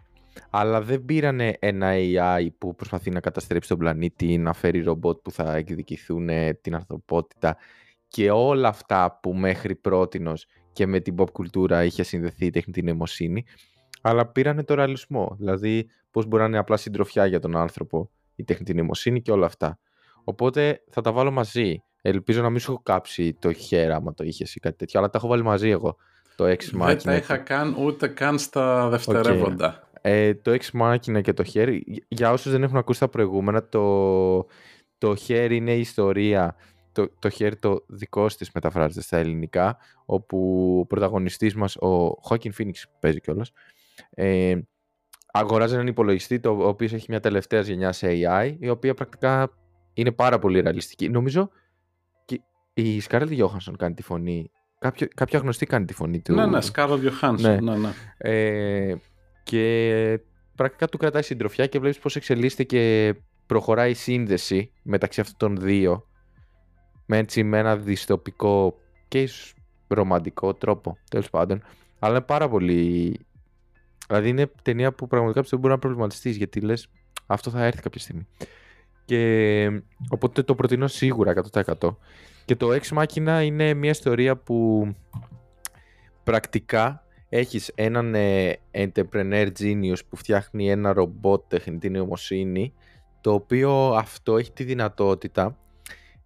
[0.51, 5.31] αλλά δεν πήρανε ένα AI που προσπαθεί να καταστρέψει τον πλανήτη, να φέρει ρομπότ που
[5.31, 6.29] θα εκδικηθούν
[6.61, 7.57] την ανθρωπότητα
[8.09, 12.83] και όλα αυτά που μέχρι πρότινος και με την pop κουλτούρα είχε συνδεθεί η τεχνητή
[12.83, 13.44] νοημοσύνη,
[14.01, 18.44] αλλά πήρανε το ρεαλισμό, δηλαδή πώς μπορεί να είναι απλά συντροφιά για τον άνθρωπο η
[18.44, 19.79] τεχνητή νοημοσύνη και όλα αυτά.
[20.25, 21.83] Οπότε θα τα βάλω μαζί.
[22.03, 25.11] Ελπίζω να μην σου έχω κάψει το χέρι άμα το είχες ή κάτι τέτοιο, αλλά
[25.11, 25.96] τα έχω βάλει μαζί εγώ.
[26.37, 26.87] Το Ex Machina.
[26.87, 29.81] Δεν τα είχα καν ούτε καν στα δευτερεύοντα.
[29.81, 29.86] Okay.
[30.09, 34.47] Ε, το Ex Machina και το χέρι, για όσους δεν έχουν ακούσει τα προηγούμενα, το,
[34.99, 36.57] το χέρι είναι η ιστορία,
[36.92, 40.38] το, το χέρι το δικό της μεταφράζεται στα ελληνικά, όπου
[40.81, 43.53] ο πρωταγωνιστής μας, ο Joaquin Phoenix παίζει κιόλας,
[44.11, 44.55] ε,
[45.33, 49.51] αγοράζει έναν υπολογιστή το, ο οποίος έχει μια τελευταία γενιά σε AI, η οποία πρακτικά
[49.92, 51.09] είναι πάρα πολύ ρεαλιστική.
[51.09, 51.51] Νομίζω
[52.25, 52.40] και
[52.75, 54.51] η Scarlett Johansson κάνει τη φωνή.
[54.79, 56.35] Κάποιο, κάποια γνωστή κάνει τη φωνή του.
[56.35, 57.38] Ναι, ναι, Scarlett Johansson.
[57.38, 57.61] Ναι.
[57.61, 57.92] ναι, ναι.
[58.19, 58.97] Ε,
[59.46, 60.20] και
[60.54, 63.14] πρακτικά του κρατάει συντροφιά και βλέπεις πώς εξελίσσεται και
[63.46, 66.06] προχωράει η σύνδεση μεταξύ αυτών των δύο
[67.06, 68.78] με, έτσι, με ένα δυστοπικό
[69.09, 69.54] και ίσως
[69.88, 71.62] ρομαντικό τρόπο, τέλος πάντων.
[71.98, 73.18] Αλλά είναι πάρα πολύ...
[74.06, 76.88] Δηλαδή είναι ταινία που πραγματικά πιστεύω μπορεί να προβληματιστείς γιατί λες
[77.26, 78.26] αυτό θα έρθει κάποια στιγμή.
[79.04, 81.96] Και οπότε το προτείνω σίγουρα 100%.
[82.44, 84.88] Και το Ex Machina είναι μια ιστορία που
[86.24, 87.06] πρακτικά
[87.38, 92.72] έχεις έναν ε, entrepreneur genius που φτιάχνει ένα ρομπότ τεχνητή νοημοσύνη
[93.20, 95.59] το οποίο αυτό έχει τη δυνατότητα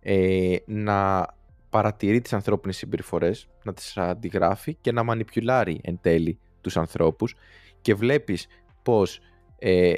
[0.00, 1.26] ε, να
[1.70, 7.34] παρατηρεί τις ανθρώπινες συμπεριφορές, να τις αντιγράφει και να μανιπιουλάρει εν τέλει τους ανθρώπους
[7.80, 8.46] και βλέπεις
[8.82, 9.20] πως
[9.58, 9.94] ε,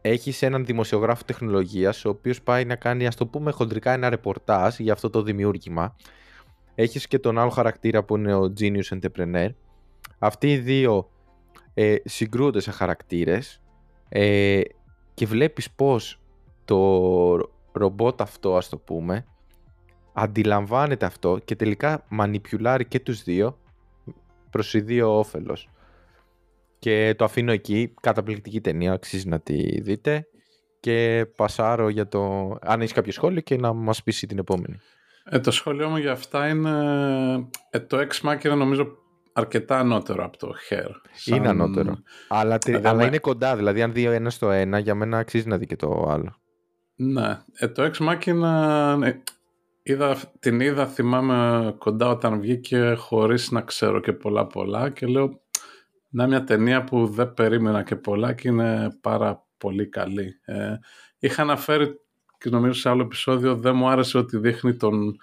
[0.00, 4.78] έχεις έναν δημοσιογράφο τεχνολογίας, ο οποίος πάει να κάνει, ας το πούμε, χοντρικά ένα ρεπορτάζ
[4.78, 5.96] για αυτό το δημιούργημα.
[6.74, 9.48] Έχεις και τον άλλο χαρακτήρα που είναι ο Genius Entrepreneur.
[10.18, 11.10] Αυτοί οι δύο
[11.74, 13.62] ε, συγκρούονται σε χαρακτήρες
[14.08, 14.60] ε,
[15.14, 16.20] και βλέπεις πως
[16.64, 19.26] το ρομπότ αυτό, ας το πούμε,
[20.12, 23.58] αντιλαμβάνεται αυτό και τελικά μανιπιουλάρει και τους δύο
[24.50, 25.68] προς δύο όφελος.
[26.78, 27.94] Και το αφήνω εκεί.
[28.00, 30.26] Καταπληκτική ταινία, αξίζει να τη δείτε.
[30.80, 32.56] Και πασάρω για το.
[32.60, 34.78] Αν έχεις κάποιο σχόλιο και να μας πείσει την επόμενη.
[35.24, 36.70] Ε, το σχόλιο μου για αυτά είναι.
[37.70, 38.96] Ε, το Ex Machina νομίζω
[39.38, 40.90] αρκετά ανώτερο από το Hair.
[41.12, 41.36] Σαν...
[41.36, 41.98] Είναι ανώτερο.
[42.28, 43.56] Αλλά, αλλά είναι κοντά.
[43.56, 46.40] Δηλαδή, αν δει ένας στο ένα, για μένα αξίζει να δει και το άλλο.
[46.94, 47.38] Ναι.
[47.52, 48.96] Ε, το Ex Machina.
[48.98, 49.22] Ναι,
[49.82, 55.40] είδα, την είδα, θυμάμαι κοντά όταν βγήκε χωρίς να ξέρω και πολλά πολλά και λέω
[56.08, 60.40] να μια ταινία που δεν περίμενα και πολλά και είναι πάρα πολύ καλή.
[60.44, 60.74] Ε,
[61.18, 62.00] είχα αναφέρει
[62.38, 65.16] και νομίζω σε άλλο επεισόδιο δεν μου άρεσε ότι δείχνει τον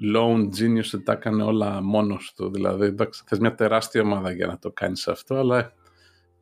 [0.00, 2.50] lone genius ότι τα έκανε όλα μόνος του.
[2.50, 5.72] Δηλαδή, εντάξει, θες μια τεράστια ομάδα για να το κάνεις αυτό, αλλά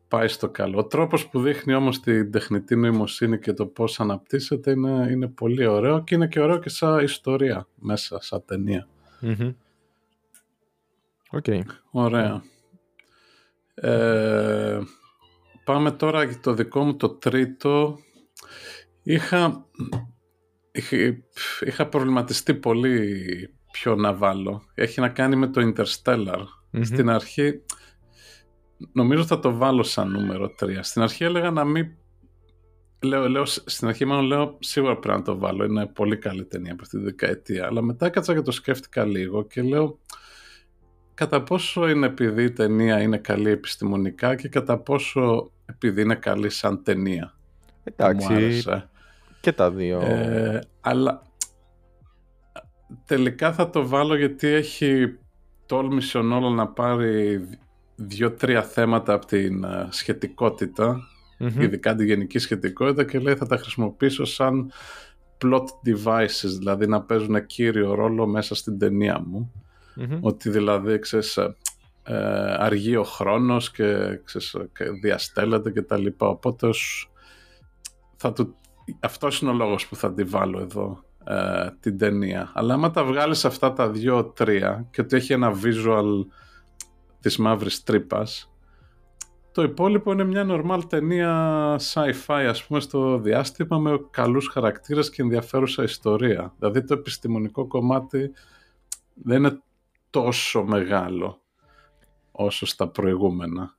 [0.07, 0.79] πάει στο καλό.
[0.79, 5.65] Ο τρόπος που δείχνει όμως την τεχνητή νοημοσύνη και το πώς αναπτύσσεται είναι, είναι πολύ
[5.65, 8.87] ωραίο και είναι και ωραίο και σαν ιστορία μέσα, σαν ταινία.
[11.41, 11.61] Okay.
[11.91, 12.43] Ωραία.
[13.73, 14.79] Ε,
[15.63, 17.99] πάμε τώρα για το δικό μου το τρίτο.
[19.03, 19.65] Είχα,
[21.59, 23.25] είχα, προβληματιστεί πολύ
[23.71, 24.61] ποιο να βάλω.
[24.73, 26.43] Έχει να κάνει με το Interstellar.
[26.81, 27.61] Στην αρχή,
[28.91, 30.77] νομίζω θα το βάλω σαν νούμερο 3.
[30.81, 31.87] Στην αρχή έλεγα να μην...
[32.99, 35.63] Λέω, λέω, στην αρχή μάλλον λέω σίγουρα πρέπει να το βάλω.
[35.63, 37.65] Είναι πολύ καλή ταινία από αυτή τη δεκαετία.
[37.65, 39.99] Αλλά μετά έκατσα και το σκέφτηκα λίγο και λέω
[41.13, 46.49] κατά πόσο είναι επειδή η ταινία είναι καλή επιστημονικά και κατά πόσο επειδή είναι καλή
[46.49, 47.37] σαν ταινία.
[47.83, 48.63] Εντάξει,
[49.45, 49.99] και τα δύο.
[50.01, 51.21] Ε, αλλά
[53.05, 55.17] τελικά θα το βάλω γιατί έχει
[55.65, 57.47] τόλμησε ο να πάρει
[57.95, 60.99] δύο-τρία θέματα από την ε, σχετικότητα,
[61.37, 64.71] ειδικά την γενική σχετικότητα και λέει θα τα χρησιμοποιήσω σαν
[65.43, 69.51] plot devices, δηλαδή να παίζουν κύριο ρόλο μέσα στην ταινία μου.
[70.21, 71.55] Ότι δηλαδή, ξέρεις, ε,
[72.03, 72.15] ε,
[72.57, 76.27] αργεί ο χρόνος και, ξέρεις, και διαστέλλεται και τα λοιπά.
[76.27, 76.69] Οπότε
[78.15, 78.55] θα του...
[78.99, 81.03] αυτός είναι ο λόγος που θα τη βάλω εδώ.
[81.27, 82.51] ε, την ταινία.
[82.53, 86.25] Αλλά άμα τα βγάλεις αυτά τα δύο-τρία και ότι έχει ένα visual
[87.19, 88.49] της μαύρης τρύπας.
[89.51, 95.21] το υπόλοιπο είναι μια normal ταινία sci-fi ας πούμε στο διάστημα με καλούς χαρακτήρες και
[95.21, 96.53] ενδιαφέρουσα ιστορία.
[96.59, 98.31] Δηλαδή το επιστημονικό κομμάτι
[99.13, 99.61] δεν είναι
[100.09, 101.41] τόσο μεγάλο
[102.31, 103.75] όσο στα προηγούμενα.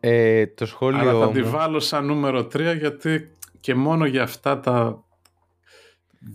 [0.00, 3.37] Ε, το σχόλιο Αλλά θα τη βάλω σαν νούμερο 3 γιατί
[3.68, 5.04] και μόνο για αυτά τα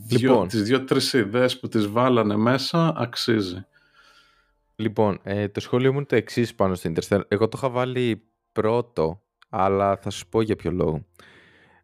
[0.09, 0.47] λοιπόν.
[0.47, 3.65] τις δύο-τρεις ιδέες που τις βάλανε μέσα αξίζει.
[4.75, 7.21] Λοιπόν, ε, το σχόλιο μου είναι το εξής πάνω στο Interstellar.
[7.27, 11.05] Εγώ το είχα βάλει πρώτο, αλλά θα σου πω για ποιο λόγο.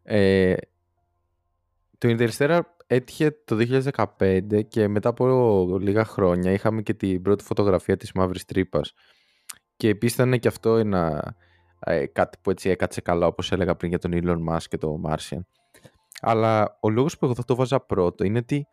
[0.02, 0.54] Ε,
[1.98, 3.56] το Interstellar έτυχε το
[4.18, 8.92] 2015 και μετά από λίγα χρόνια είχαμε και την πρώτη φωτογραφία της μαύρης τρύπας.
[9.76, 11.34] Και επίσης ήταν και αυτό ένα,
[11.80, 15.00] ε, κάτι που έτσι έκατσε καλά όπως έλεγα πριν για τον Elon Musk και το
[15.06, 15.40] Martian.
[16.20, 18.66] Αλλά ο λόγος που εγώ θα το βάζα πρώτο είναι ότι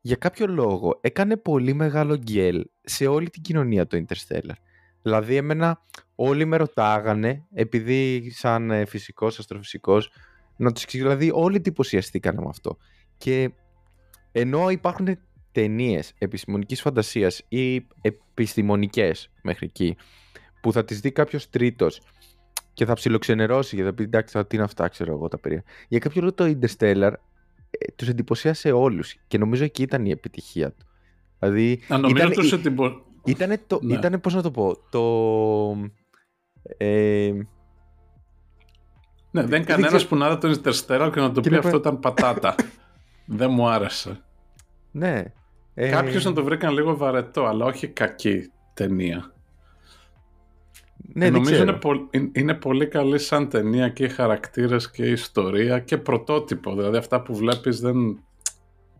[0.00, 4.54] για κάποιο λόγο έκανε πολύ μεγάλο γκέλ σε όλη την κοινωνία το Interstellar.
[5.02, 5.82] Δηλαδή εμένα
[6.14, 10.12] όλοι με ρωτάγανε, επειδή σαν ε, φυσικός, αστροφυσικός,
[10.56, 12.76] να τους εξηγήσω, δηλαδή όλοι εντυπωσιαστήκαν με αυτό.
[13.18, 13.50] Και
[14.32, 15.18] ενώ υπάρχουν
[15.52, 19.96] ταινίες επιστημονικής φαντασίας ή επιστημονικές μέχρι εκεί,
[20.60, 22.00] που θα τις δει κάποιος τρίτος
[22.72, 25.66] και θα ψιλοξενερώσει και θα πει εντάξει τι είναι αυτά ξέρω εγώ τα περίεργα.
[25.88, 27.12] Για κάποιο λόγο το Interstellar
[27.70, 30.86] ε, τους εντυπωσίασε όλους και νομίζω εκεί ήταν η επιτυχία του.
[31.38, 33.02] Δηλαδή, να νομίζω ήταν, τους εντυπω...
[33.24, 33.94] Ήτανε, το, ναι.
[33.94, 35.90] ήτανε, πώς να το πω, το...
[36.76, 37.32] Ε,
[39.30, 42.54] ναι, δεν κανένας που να δει τον Interstellar και να το πει αυτό ήταν πατάτα.
[43.38, 44.20] δεν μου άρεσε.
[44.90, 45.24] Ναι.
[45.74, 45.88] Ε...
[45.88, 49.32] Κάποιους να το βρήκαν λίγο βαρετό, αλλά όχι κακή ταινία.
[51.12, 51.64] Ναι, ε, νομίζω
[52.10, 56.74] είναι, είναι πολύ καλή σαν ταινία και οι χαρακτήρες και η ιστορία και πρωτότυπο.
[56.74, 57.94] Δηλαδή αυτά που βλέπεις δεν,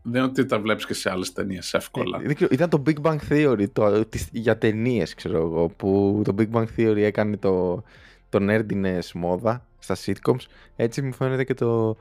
[0.03, 2.21] δεν είναι ότι τα βλέπεις και σε άλλες ταινίες εύκολα.
[2.23, 6.67] Ε, ήταν το Big Bang Theory το, για ταινίες, ξέρω εγώ, που το Big Bang
[6.77, 7.83] Theory έκανε το,
[8.29, 10.45] το nerdiness μόδα στα sitcoms.
[10.77, 11.97] Έτσι μου φαίνεται και το...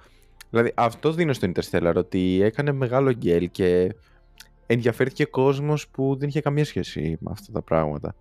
[0.50, 3.96] Δηλαδή αυτός δίνω στο Interstellar, ότι έκανε μεγάλο γκέλ και
[4.66, 8.16] ενδιαφέρθηκε κόσμος που δεν είχε καμία σχέση με αυτά τα πράγματα.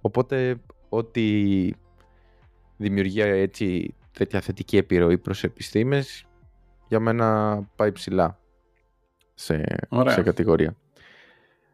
[0.00, 1.74] Οπότε ότι
[2.76, 6.26] δημιουργεί έτσι τέτοια θετική επιρροή προς επιστήμες
[6.88, 8.38] για μένα πάει ψηλά
[9.34, 9.64] σε,
[10.06, 10.76] σε κατηγορία.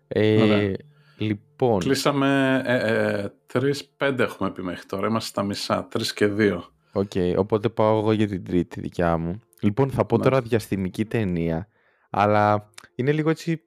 [0.09, 0.72] Ε,
[1.18, 1.79] λοιπόν...
[1.79, 5.07] Κλείσαμε ε, ε, τρεις-πέντε έχουμε πει μέχρι τώρα.
[5.07, 5.87] Είμαστε στα μισά.
[5.90, 6.64] Τρεις και δύο.
[6.92, 7.11] Ok.
[7.14, 9.40] Okay, οπότε πάω εγώ για την τρίτη δικιά μου.
[9.61, 11.68] Λοιπόν, θα πω τώρα διαστημική ταινία.
[12.11, 13.62] Αλλά είναι λίγο έτσι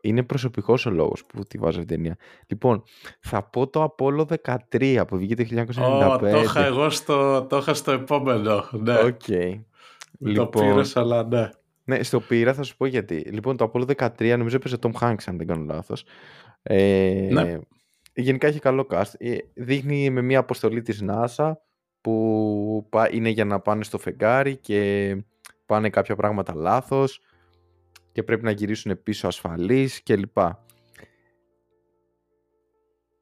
[0.00, 2.16] είναι προσωπικός ο λόγος που τη βάζω την ταινία.
[2.46, 2.82] Λοιπόν,
[3.20, 4.24] θα πω το Apollo
[4.70, 6.14] 13 που βγήκε το 1995.
[6.14, 8.68] Oh, το είχα εγώ στο, το είχα στο επόμενο.
[8.72, 8.94] Ναι.
[9.02, 9.60] Okay.
[10.18, 11.50] Το λοιπόν, πήρες, αλλά ναι.
[11.84, 13.14] Ναι, στο πήρα θα σου πω γιατί.
[13.14, 16.04] Λοιπόν, το Apollo 13 νομίζω έπαιζε Tom Hanks, αν δεν κάνω λάθος.
[16.62, 17.58] Ε, ναι.
[18.14, 19.12] Γενικά έχει καλό cast.
[19.18, 21.52] Ε, δείχνει με μια αποστολή της NASA
[22.00, 25.16] που είναι για να πάνε στο φεγγάρι και
[25.66, 27.20] πάνε κάποια πράγματα λάθος
[28.18, 30.38] και πρέπει να γυρίσουν πίσω ασφαλείς κλπ.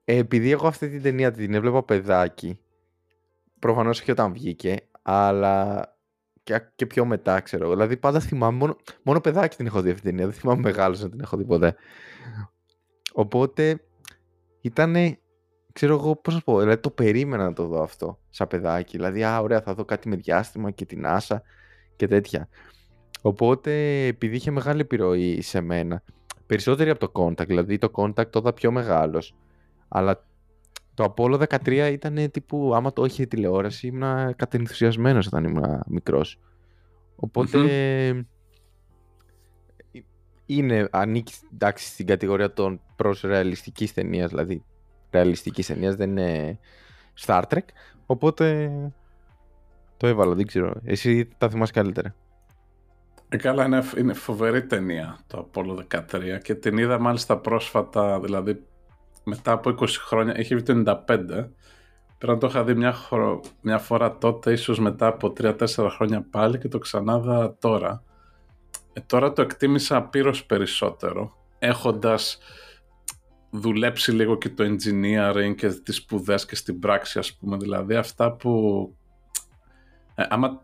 [0.04, 2.58] Ε, επειδή εγώ αυτή την ταινία την έβλεπα παιδάκι,
[3.58, 5.86] προφανώς και όταν βγήκε, αλλά
[6.42, 7.68] και, και πιο μετά ξέρω.
[7.68, 11.02] Δηλαδή πάντα θυμάμαι, μόνο, μόνο παιδάκι την έχω δει αυτή την ταινία, δεν θυμάμαι μεγάλος
[11.02, 11.74] να την έχω δει ποτέ.
[13.12, 13.80] Οπότε
[14.60, 15.18] ήταν,
[15.72, 18.96] ξέρω εγώ πώς να πω, δηλαδή το περίμενα να το δω αυτό σαν παιδάκι.
[18.96, 21.42] Δηλαδή, α, ωραία, θα δω κάτι με διάστημα και την άσα
[21.96, 22.48] και τέτοια.
[23.26, 26.02] Οπότε, επειδή είχε μεγάλη επιρροή σε μένα,
[26.46, 29.34] περισσότερη από το Contact, δηλαδή το Contact το είδα πιο μεγάλος.
[29.88, 30.24] Αλλά
[30.94, 36.40] το Apollo 13 ήταν τύπου, άμα το είχε τηλεόραση, ήμουν κατενθουσιασμένο όταν ήμουν μικρός.
[37.16, 38.26] Οπότε.
[40.46, 44.64] Είναι, ανήκει εντάξει, στην κατηγορία των προ ρεαλιστική ταινίας, δηλαδή
[45.10, 46.58] ρεαλιστικής ταινίας, δεν είναι
[47.20, 47.64] Star Trek.
[48.06, 48.70] Οπότε
[49.96, 50.72] το έβαλα, δεν ξέρω.
[50.84, 52.14] Εσύ τα θυμάσαι καλύτερα.
[53.28, 58.62] Ε, καλά, είναι, είναι φοβερή ταινία το Apollo 13 και την είδα μάλιστα πρόσφατα, δηλαδή
[59.24, 61.16] μετά από 20 χρόνια, έχει βγει το 95.
[62.18, 62.94] Πρέπει να το είχα δει μια,
[63.60, 68.02] μια φορά τότε, ίσως μετά από 3-4 χρόνια πάλι και το ξανάδα τώρα.
[68.92, 72.38] Ε, τώρα το εκτίμησα απείρως περισσότερο, έχοντας
[73.50, 78.32] δουλέψει λίγο και το engineering και τις σπουδές και στην πράξη ας πούμε, δηλαδή αυτά
[78.32, 78.94] που...
[80.14, 80.62] Ε, άμα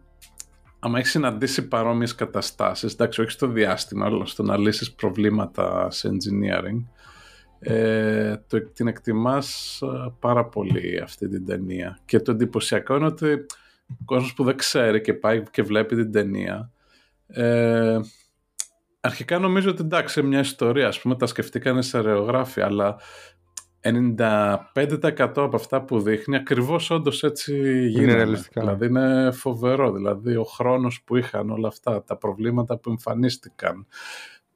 [0.85, 6.09] άμα έχεις συναντήσει παρόμοιες καταστάσεις, εντάξει, όχι στο διάστημα, αλλά στο να λύσεις προβλήματα σε
[6.09, 6.85] engineering,
[7.59, 11.99] ε, το, την εκτιμάς ε, πάρα πολύ αυτή την ταινία.
[12.05, 13.33] Και το εντυπωσιακό είναι ότι
[13.89, 16.71] ο κόσμος που δεν ξέρει και πάει και βλέπει την ταινία,
[17.27, 17.99] ε,
[19.01, 22.97] αρχικά νομίζω ότι εντάξει μια ιστορία, ας πούμε τα σκεφτήκανε σε ρεογράφη, αλλά
[23.83, 24.63] 95%
[25.17, 27.53] από αυτά που δείχνει ακριβώς όντως έτσι
[27.89, 28.03] γίνεται.
[28.03, 28.61] Είναι ρεαλιστικά.
[28.61, 29.93] Δηλαδή είναι φοβερό.
[29.93, 33.87] Δηλαδή ο χρόνος που είχαν όλα αυτά, τα προβλήματα που εμφανίστηκαν,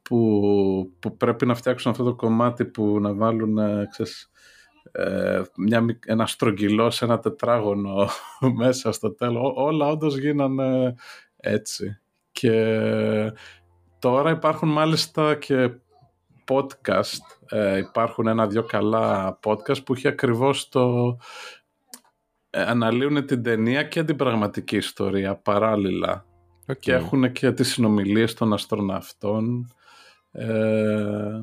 [0.01, 4.31] που, που πρέπει να φτιάξουν αυτό το κομμάτι που να βάλουν ε, ξέρεις,
[4.91, 8.07] ε, μια, ένα στρογγυλό σε ένα τετράγωνο
[8.59, 9.51] μέσα στο τέλος.
[9.55, 10.95] Όλα όντως γίνανε
[11.37, 11.99] έτσι.
[12.31, 12.81] Και
[13.99, 15.71] τώρα υπάρχουν μάλιστα και
[16.47, 17.57] podcast.
[17.57, 21.17] Ε, υπάρχουν ένα-δυο καλά podcast που έχει ακριβώς το...
[22.49, 26.25] Ε, αναλύουν την ταινία και την πραγματική ιστορία παράλληλα.
[26.67, 26.79] Okay.
[26.79, 29.73] Και έχουν και τις συνομιλίες των αστροναυτών.
[30.31, 31.41] Ε,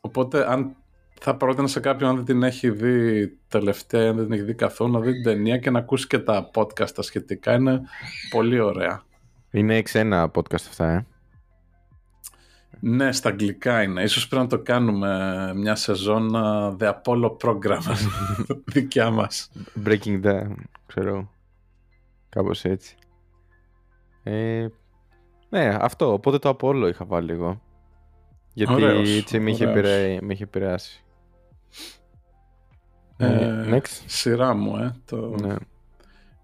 [0.00, 0.76] οπότε αν
[1.20, 4.54] θα πρότεινα σε κάποιον αν δεν την έχει δει τελευταία, αν δεν την έχει δει
[4.54, 7.54] καθόλου, να δει την ταινία και να ακούσει και τα podcast τα σχετικά.
[7.54, 7.80] Είναι
[8.30, 9.02] πολύ ωραία.
[9.50, 11.06] Είναι ξένα podcast αυτά, ε.
[12.80, 14.02] Ναι, στα αγγλικά είναι.
[14.02, 16.30] Ίσως πρέπει να το κάνουμε μια σεζόν
[16.78, 17.80] The Apollo Program
[18.74, 19.50] δικιά μας.
[19.84, 20.54] Breaking down,
[20.86, 21.30] ξέρω.
[22.28, 22.96] Κάπως έτσι.
[24.22, 24.66] Ε,
[25.48, 26.12] ναι, αυτό.
[26.12, 27.60] Οπότε το Apollo είχα βάλει εγώ.
[28.52, 29.78] Γιατί Ωραίος, έτσι με είχε, ωραίος.
[29.86, 31.04] επηρεάσει, με είχε επηρεάσει.
[33.16, 34.02] Ε, next.
[34.06, 34.96] Σειρά μου, ε.
[35.04, 35.16] Το...
[35.40, 35.54] Ναι.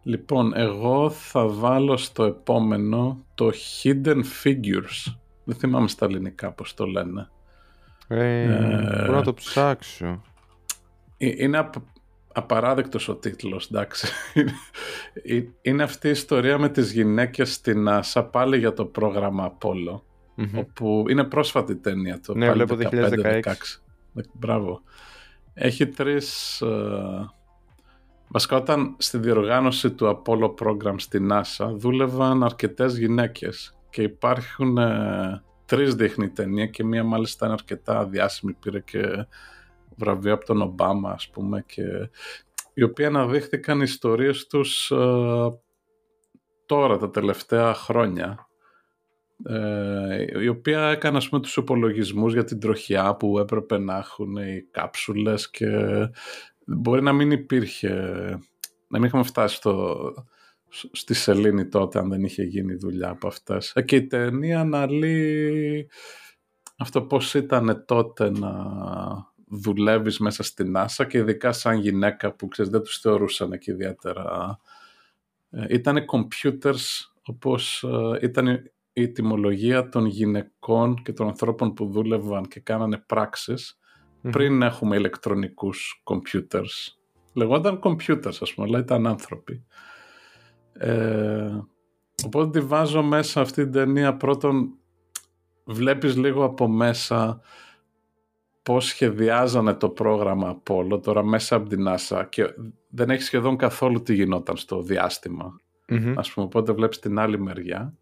[0.02, 3.50] Λοιπόν, εγώ θα βάλω στο επόμενο το
[3.82, 5.14] Hidden Figures.
[5.44, 7.28] Δεν θυμάμαι στα ελληνικά πώς το λένε.
[8.08, 10.22] Ε, Ε, μπορώ να το ψάξω.
[11.16, 11.72] Ε, Είναι απ,
[12.32, 14.06] απαράδεκτος ο τίτλος, εντάξει.
[15.24, 20.00] Ε, Είναι αυτή η ιστορία με τις γυναίκες στην NASA, πάλι για το πρόγραμμα Apollo,
[20.34, 20.58] Μμμ.
[20.58, 22.88] όπου είναι πρόσφατη ταινία το Ναι, πάλι βλέπω
[23.42, 23.42] 15-16.
[24.32, 24.82] Μπράβο.
[25.54, 26.60] Έχει τρεις...
[26.60, 27.28] ε,
[28.28, 35.42] Βασικά όταν στη διοργάνωση του Apollo Program στη NASA δούλευαν αρκετές γυναίκες και υπάρχουν ε,
[35.64, 39.26] τρεις δείχνει η ταινία και μία μάλιστα είναι αρκετά διάσημη, πήρε και
[39.96, 41.82] βραβείο από τον Ομπάμα ας πούμε και
[42.74, 44.96] οι οποίοι αναδείχθηκαν οι ιστορίες τους ε,
[46.66, 48.48] τώρα τα τελευταία χρόνια.
[49.44, 54.36] Ε, η οποία έκανε ας πούμε τους υπολογισμούς για την τροχιά που έπρεπε να έχουν
[54.36, 55.68] οι κάψουλες και
[56.66, 57.92] μπορεί να μην υπήρχε
[58.88, 60.12] να μην είχαμε φτάσει στο,
[60.92, 65.88] στη σελήνη τότε αν δεν είχε γίνει δουλειά από αυτές Ε, και η ταινία αναλύει
[66.78, 68.52] αυτό πώς ήταν τότε να
[69.48, 74.58] δουλεύεις μέσα στη NASA και ειδικά σαν γυναίκα που ξέρεις δεν τους θεωρούσαν και ιδιαίτερα
[75.50, 76.80] ε, ήταν computers
[77.26, 82.98] όπως ε, ήταν η- η τιμολογία των γυναικών και των ανθρώπων που δούλευαν και κάνανε
[83.06, 83.78] πράξεις
[84.20, 84.30] Μμμ.
[84.30, 86.94] πριν έχουμε ηλεκτρονικούς computers.
[87.32, 89.64] Λεγόταν computers ας πούμε, αλλά ήταν άνθρωποι.
[90.78, 91.60] Ε,
[92.24, 94.74] οπότε τη βάζω μέσα αυτή την ταινία πρώτον
[95.64, 97.40] βλέπεις λίγο από μέσα
[98.62, 102.54] πώς σχεδιάζανε το πρόγραμμα Apollo τώρα μέσα από την NASA και
[102.88, 106.18] δεν έχει σχεδόν καθόλου τι γινόταν στο διάστημα Μμμ.
[106.18, 107.94] ας πούμε, οπότε βλέπεις την άλλη μεριά.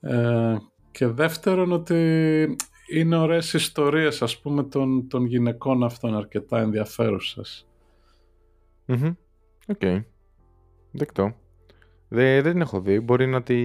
[0.00, 0.56] Ε,
[0.90, 2.56] και δεύτερον ότι
[2.92, 7.68] είναι ωραίες ιστορίες, ας πούμε, των, των γυναικών αυτών αρκετά ενδιαφέρουσες.
[8.86, 9.14] Μμμ.
[9.68, 9.82] Οκ.
[10.90, 11.34] Δεκτό.
[12.08, 13.00] Δε- δεν την έχω δει.
[13.00, 13.56] Μπορεί να τη,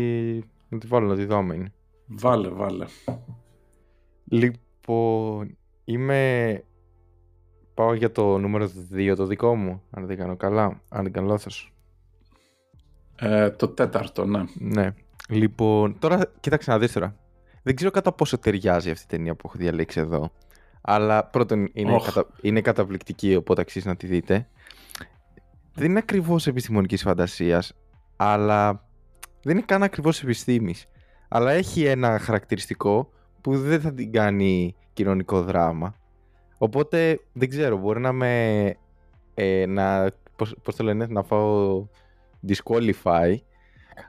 [0.69, 1.71] να τη βάλω να τη δω άμα είναι.
[2.05, 2.85] Βάλε, βάλε.
[4.25, 6.63] Λοιπόν, είμαι...
[7.73, 11.27] Πάω για το νούμερο 2 το δικό μου, αν δεν κάνω καλά, αν δεν κάνω
[11.27, 11.73] λάθος.
[13.15, 14.43] Ε, το τέταρτο, ναι.
[14.59, 14.93] Ναι.
[15.29, 17.15] Λοιπόν, τώρα κοίταξε να δεις τώρα.
[17.63, 20.31] Δεν ξέρω κατά πόσο ταιριάζει αυτή η ταινία που έχω διαλέξει εδώ.
[20.81, 22.05] Αλλά πρώτον είναι, Οχ.
[22.05, 22.27] κατα...
[22.41, 24.47] είναι καταπληκτική, οπότε αξίζει να τη δείτε.
[25.73, 27.73] Δεν είναι ακριβώς επιστημονικής φαντασίας,
[28.31, 28.85] αλλά
[29.41, 30.87] δεν είναι καν ακριβώς επιστήμης.
[31.27, 33.09] Αλλά έχει ένα χαρακτηριστικό
[33.41, 35.95] που δεν θα την κάνει κοινωνικό δράμα.
[36.57, 38.75] Οπότε δεν ξέρω, μπορεί να με.
[39.33, 41.85] Ε, να, πώς, πώς το λένε, να φάω
[42.47, 43.35] disqualify.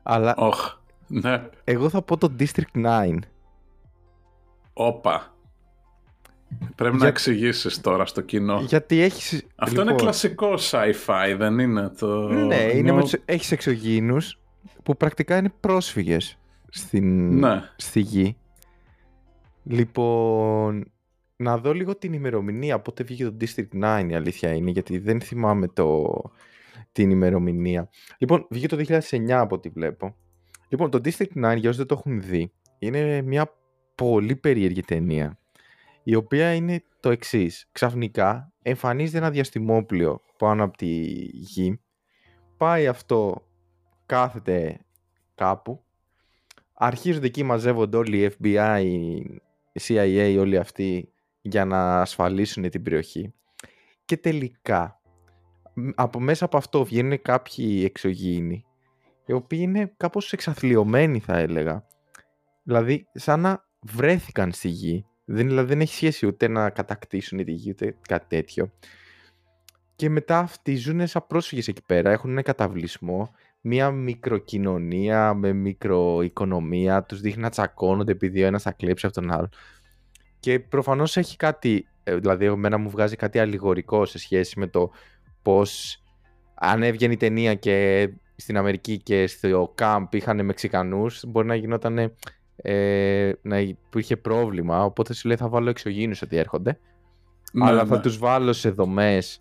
[0.03, 1.49] Αλλά Όχ, ναι.
[1.65, 3.19] εγώ θα πω το District 9.
[4.73, 5.34] Όπα.
[6.75, 8.61] Πρέπει να Για- εξηγήσεις τώρα στο κοινό.
[8.61, 9.47] Γιατί έχεις...
[9.55, 12.29] Αυτό είναι κλασικό sci-fi, δεν είναι το...
[12.29, 13.15] Ναι, είναι ενώ- με τους...
[13.25, 14.39] έχεις εξωγήινους
[14.83, 16.39] που πρακτικά είναι πρόσφυγες
[16.69, 17.39] στην...
[17.39, 17.63] Ναι.
[17.77, 18.37] στη γη.
[19.63, 20.93] Λοιπόν,
[21.37, 25.21] να δω λίγο την ημερομηνία πότε βγήκε το District 9 η αλήθεια είναι, γιατί δεν
[25.21, 26.13] θυμάμαι το...
[26.93, 27.89] την ημερομηνία.
[28.19, 30.17] Λοιπόν, βγήκε το 2009 από ό,τι βλέπω.
[30.69, 33.53] Λοιπόν, το District 9, για όσοι δεν το έχουν δει, είναι μια
[33.95, 35.39] πολύ περίεργη ταινία,
[36.05, 37.69] η οποία είναι το εξής.
[37.73, 40.87] Ξαφνικά εμφανίζεται ένα διαστημόπλιο πάνω από τη
[41.33, 41.81] γη,
[42.57, 43.47] πάει αυτό,
[44.07, 44.81] κάθεται
[45.35, 45.85] κάπου,
[46.75, 48.83] αρχίζονται εκεί, μαζεύονται όλοι οι FBI,
[49.73, 53.35] η CIA, όλοι αυτοί για να ασφαλίσουν την περιοχή.
[54.05, 55.01] Και τελικά,
[55.95, 58.65] από μέσα από αυτό βγαίνουν κάποιοι εξωγήινοι,
[59.27, 61.87] οι οποίοι είναι κάπως εξαθλειωμένοι θα έλεγα.
[62.63, 65.07] Δηλαδή, σαν να βρέθηκαν στη γη.
[65.25, 68.73] Δεν, δηλαδή, δεν έχει σχέση ούτε να κατακτήσουν τη γη, ούτε κάτι τέτοιο.
[69.97, 77.03] Και μετά αυτοί ζουν σαν πρόσφυγες εκεί πέρα, έχουν ένα καταβλισμό, μια μικροκοινωνία με μικροοικονομία,
[77.03, 79.49] τους δείχνει να τσακώνονται επειδή ο ένας θα κλέψει από τον άλλο.
[80.41, 84.91] Και προφανώς έχει κάτι, ε, δηλαδή εμένα μου βγάζει κάτι αλληγορικό σε σχέση με το
[85.43, 85.99] πώς
[86.55, 92.15] αν έβγαινε η ταινία και στην Αμερική και στο κάμπ είχαν Μεξικανούς, μπορεί να γινόταν
[92.57, 96.79] ε, να υπήρχε πρόβλημα, οπότε σου λέει θα βάλω εξωγήινους ότι έρχονται,
[97.53, 98.03] ναι, αλλά θα ναι.
[98.03, 99.41] τους βάλω σε δομές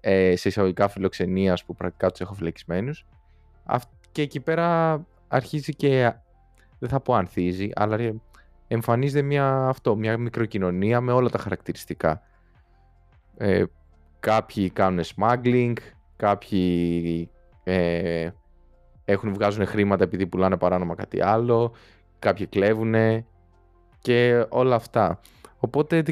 [0.00, 3.06] ε, σε εισαγωγικά φιλοξενίας που πρακτικά τους έχω φλεξμένους
[4.12, 6.12] και εκεί πέρα αρχίζει και
[6.78, 8.14] δεν θα πω ανθίζει, αλλά
[8.68, 12.22] εμφανίζεται μια, αυτό, μια μικροκοινωνία με όλα τα χαρακτηριστικά.
[13.36, 13.64] Ε,
[14.20, 15.72] κάποιοι κάνουν smuggling,
[16.16, 17.30] κάποιοι
[17.64, 18.30] ε,
[19.04, 21.72] έχουν, βγάζουν χρήματα επειδή πουλάνε παράνομα κάτι άλλο,
[22.22, 22.94] κάποιοι κλέβουν
[23.98, 25.20] και όλα αυτά.
[25.58, 26.04] Οπότε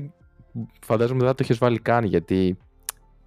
[0.87, 2.59] φαντάζομαι δεν θα το έχεις βάλει καν γιατί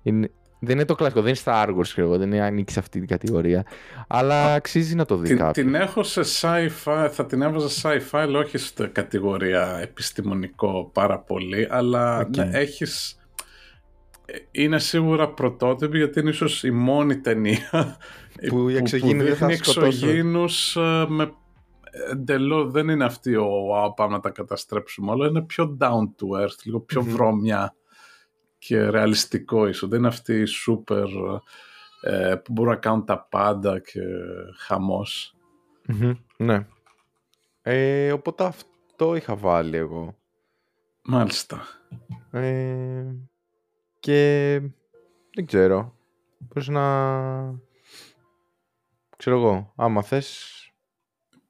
[0.03, 2.99] είναι, δεν είναι το κλασικό, δεν είναι Star Wars, ξέρω, δεν είναι ανήκει σε αυτή
[2.99, 3.65] την κατηγορία.
[4.07, 8.39] Αλλά αξίζει να το δει την, Την έχω σε sci-fi, θα την έβαζα sci-fi, αλλά
[8.39, 11.67] όχι σε κατηγορία επιστημονικό πάρα πολύ.
[11.69, 12.35] Αλλά okay.
[12.35, 13.17] ναι, έχεις...
[14.51, 17.97] Είναι σίγουρα πρωτότυπη γιατί είναι ίσως η μόνη ταινία
[18.47, 21.31] που, η εξωγήνη δεν θα εξωγήνους ε, με
[22.09, 26.41] εντελώ δεν είναι αυτή ο wow, πάμε να τα καταστρέψουμε όλα, είναι πιο down to
[26.41, 27.75] earth, λίγο πιο βρώμια
[28.57, 29.89] και ρεαλιστικό ίσως.
[29.89, 31.07] Δεν είναι αυτή η σούπερ
[32.01, 34.01] ε, που μπορούν να κάνουν τα πάντα και
[34.57, 35.35] χαμος
[36.37, 36.67] ναι.
[37.61, 40.15] Ε, οπότε αυτό είχα βάλει εγώ.
[41.01, 41.61] Μάλιστα.
[42.31, 43.05] Ε,
[43.99, 44.59] και
[45.33, 45.95] δεν ξέρω.
[46.53, 47.61] Πώς να...
[49.17, 50.62] Ξέρω εγώ, άμα θες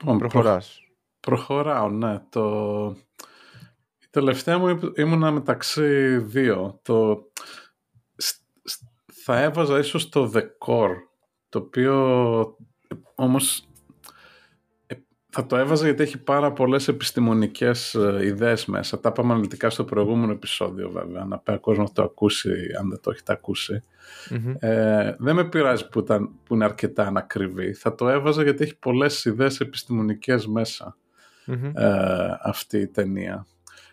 [0.03, 0.79] λοιπόν, προχωράς.
[1.19, 2.19] προχωράω, ναι.
[2.29, 2.95] Το...
[4.09, 6.79] Τελευταία μου ήμουνα μεταξύ δύο.
[6.81, 7.23] Το...
[9.25, 10.89] Θα έβαζα ίσως το decor,
[11.49, 12.57] το οποίο
[13.15, 13.65] όμως ε,
[15.35, 18.99] θα το έβαζα γιατί έχει πάρα πολλές επιστημονικές ε, ιδέες μέσα.
[18.99, 22.99] Τα είπαμε αναλυτικά στο προηγούμενο επεισόδιο βέβαια, να πει ο κόσμος το ακούσει αν δεν
[23.01, 23.31] το έχετε
[24.59, 27.73] Ε, δεν με πειράζει που, ήταν, που είναι αρκετά ανακριβή.
[27.73, 30.45] Θα το έβαζα γιατί έχει πολλές ιδέες επιστημονικές
[31.73, 31.89] ε,
[32.41, 33.45] αυτή η ταινία.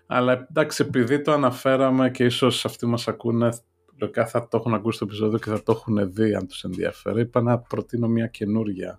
[0.06, 3.48] Αλλά εντάξει, επειδή το αναφέραμε και ίσως αυτοί μας ακούνε,
[3.96, 7.20] λογικά θα το έχουν ακούσει το επεισόδιο και θα το έχουν δει αν τους ενδιαφέρει.
[7.20, 8.98] Είπα να προτείνω μια καινούρια.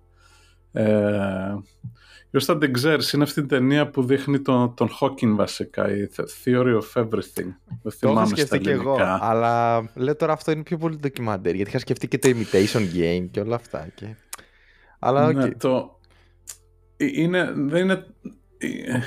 [0.72, 1.54] Ε,
[2.38, 6.08] θα την ξέρεις, είναι αυτή η ταινία που δείχνει τον, τον Hawking βασικά, η
[6.44, 7.48] Theory of Everything.
[7.82, 11.70] Δεν το είχα σκεφτεί και εγώ, αλλά λέω τώρα αυτό είναι πιο πολύ ντοκιμαντέρ, γιατί
[11.70, 13.88] είχα σκεφτεί και το Imitation Game και όλα αυτά.
[13.94, 14.06] Και...
[14.98, 15.98] Αλλά ναι, το...
[16.96, 18.06] Ε, είναι, δεν είναι...
[18.58, 19.00] Ε,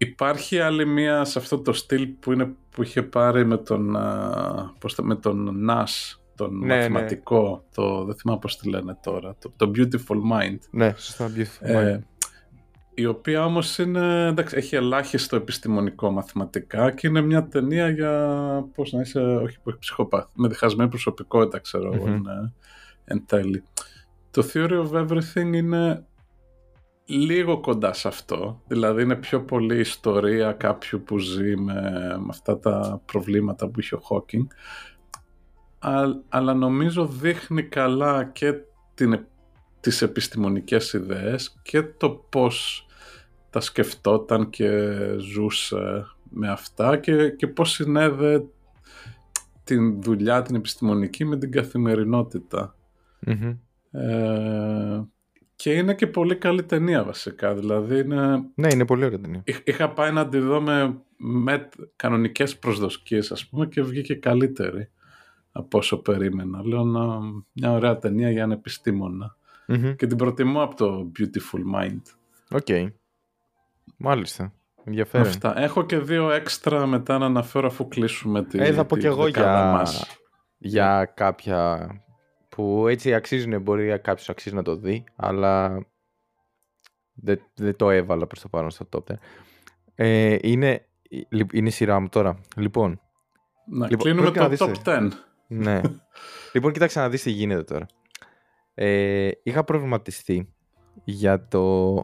[0.00, 3.96] Υπάρχει άλλη μία σε αυτό το στυλ που, είναι, που είχε πάρει με τον,
[4.78, 6.74] πώς με τον Νας, τον ναι, ναι.
[6.74, 10.58] μαθηματικό, το, δεν θυμάμαι πώς τη λένε τώρα, το, το Beautiful Mind.
[10.70, 12.02] Ναι, σωστά, Beautiful ε, Mind.
[12.94, 18.14] Η οποία όμως είναι, εντάξει, έχει ελάχιστο επιστημονικό μαθηματικά και είναι μια ταινία για,
[18.74, 22.52] πώς να είσαι, όχι που έχεις ψυχοπάθη, με διχασμένη προσωπικότητα, ξέρω εγώ, mm-hmm.
[23.04, 23.62] εν τέλει.
[24.30, 26.06] Το Theory of Everything είναι
[27.08, 28.62] λίγο κοντά σε αυτό.
[28.66, 31.82] Δηλαδή είναι πιο πολύ ιστορία κάποιου που ζει με,
[32.28, 34.46] αυτά τα προβλήματα που είχε ο Χόκινγκ.
[36.28, 38.54] Αλλά νομίζω δείχνει καλά και
[38.94, 39.26] την,
[39.80, 42.86] τις επιστημονικές ιδέες και το πώς
[43.50, 48.44] τα σκεφτόταν και ζούσε με αυτά και, και πώς συνέδε
[49.64, 52.74] την δουλειά την επιστημονική με την καθημερινοτητα
[53.90, 55.02] Ε,
[55.56, 57.54] και είναι και πολύ καλή ταινία βασικά.
[57.54, 58.42] Δηλαδή είναι...
[58.54, 59.42] Ναι, είναι πολύ ωραία ταινία.
[59.64, 64.90] Είχα πάει να τη δω με, με κανονικές προσδοκίες ας πούμε και βγήκε καλύτερη
[65.58, 66.66] από όσο περίμενα.
[66.66, 67.20] Λέω να,
[67.52, 68.60] μια ωραία ταινία για ένα
[69.96, 72.00] Και την προτιμώ από το Beautiful Mind.
[72.50, 72.66] Ok.
[72.66, 72.92] Okay.
[73.96, 74.52] Μάλιστα.
[74.84, 75.26] Ενδιαφέρον.
[75.26, 75.58] Αυτά.
[75.58, 79.26] Έχω και δύο έξτρα μετά να αναφέρω αφού κλείσουμε τη Ε, θα πω και εγώ
[79.26, 79.86] για,
[80.58, 81.90] για κάποια
[82.48, 85.86] που έτσι αξίζουν, μπορεί κάποιος αξίζει να το δει, αλλά
[87.12, 89.18] δεν, δεν το έβαλα προς το παρόν στο τότε.
[89.94, 90.86] Ε, είναι,
[91.52, 92.40] είναι η σειρά μου τώρα.
[92.56, 93.00] Λοιπόν,
[93.66, 95.08] να λοιπόν, κλείνουμε το top 10.
[95.48, 95.80] Ναι.
[96.52, 97.86] λοιπόν, κοίταξε να δεις τι γίνεται τώρα.
[98.74, 100.54] Ε, είχα προβληματιστεί
[101.04, 101.94] για το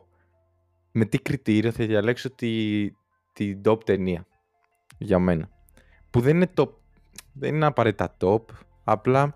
[0.93, 2.91] με τι κριτήριο θα διαλέξω τη,
[3.33, 4.27] την top ταινία
[4.99, 5.49] για μένα.
[6.11, 6.69] Που δεν είναι, top,
[7.33, 8.43] δεν είναι απαραίτητα top,
[8.85, 9.33] απλά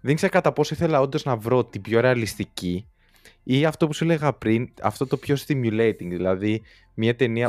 [0.00, 2.86] δεν ξέρω κατά πόσο ήθελα όντως να βρω την πιο ρεαλιστική
[3.42, 6.62] ή αυτό που σου έλεγα πριν, αυτό το πιο stimulating, δηλαδή
[6.94, 7.48] μια ταινία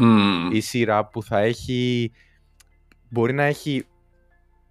[0.52, 2.12] ή σειρά που θα έχει,
[3.10, 3.86] μπορεί να έχει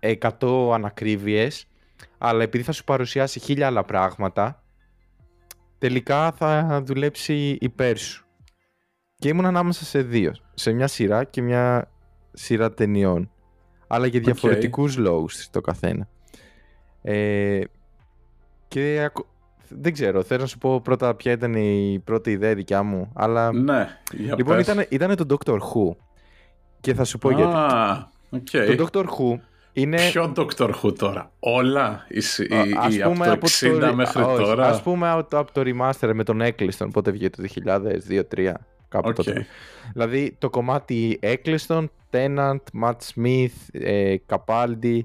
[0.03, 1.67] 100 ανακρίβειες,
[2.19, 4.63] αλλά επειδή θα σου παρουσιάσει χίλια άλλα πράγματα,
[5.79, 8.27] τελικά θα δουλέψει υπέρ σου.
[9.17, 10.33] Και ήμουν ανάμεσα σε δύο.
[10.55, 11.91] Σε μια σειρά και μια
[12.33, 13.31] σειρά ταινιών.
[13.87, 15.01] Αλλά για διαφορετικούς okay.
[15.01, 16.09] λόγους το καθένα.
[17.03, 17.61] Ε,
[18.69, 19.11] και
[19.69, 23.13] δεν ξέρω, θέλω να σου πω πρώτα ποια ήταν η πρώτη ιδέα δικιά μου.
[23.15, 23.53] Αλλά...
[23.53, 25.97] Ναι, για Λοιπόν, ήταν, ήταν το Doctor Who.
[26.81, 27.55] Και θα σου πω γιατί.
[28.31, 28.77] Okay.
[28.77, 29.41] Το Doctor Who
[29.73, 29.97] είναι...
[29.97, 32.23] Ποιο Doctor Who τώρα, όλα η,
[32.89, 33.95] η, η, από το 60 το...
[33.95, 34.69] μέχρι όχι, τώρα.
[34.69, 37.49] Ας πούμε από, από το remaster με τον Eccleston, πότε βγήκε το
[38.37, 38.53] 2002-2003,
[38.89, 39.15] κάπου okay.
[39.15, 39.47] τότε.
[39.93, 45.01] Δηλαδή το κομμάτι Eccleston, Tennant, Matt Smith, ε, Capaldi,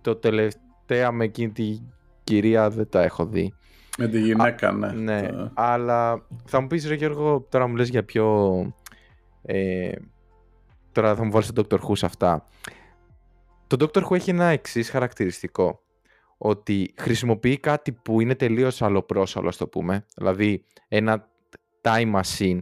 [0.00, 1.78] το τελευταίο με εκείνη τη
[2.24, 3.54] κυρία δεν τα έχω δει.
[3.98, 4.92] Με τη γυναίκα, ναι.
[4.92, 5.28] ναι.
[5.54, 8.56] Αλλά θα μου πεις ρε Γιώργο, τώρα μου λες για πιο...
[9.42, 9.92] Ε,
[10.92, 11.78] τώρα θα μου βάλεις το Dr.
[11.78, 12.46] Who σε αυτά.
[13.76, 15.82] Το Doctor Who έχει ένα εξής χαρακτηριστικό.
[16.38, 20.06] Ότι χρησιμοποιεί κάτι που είναι τελείως αλλοπρόσαλο, ας το πούμε.
[20.16, 21.28] Δηλαδή ένα
[21.82, 22.58] time machine.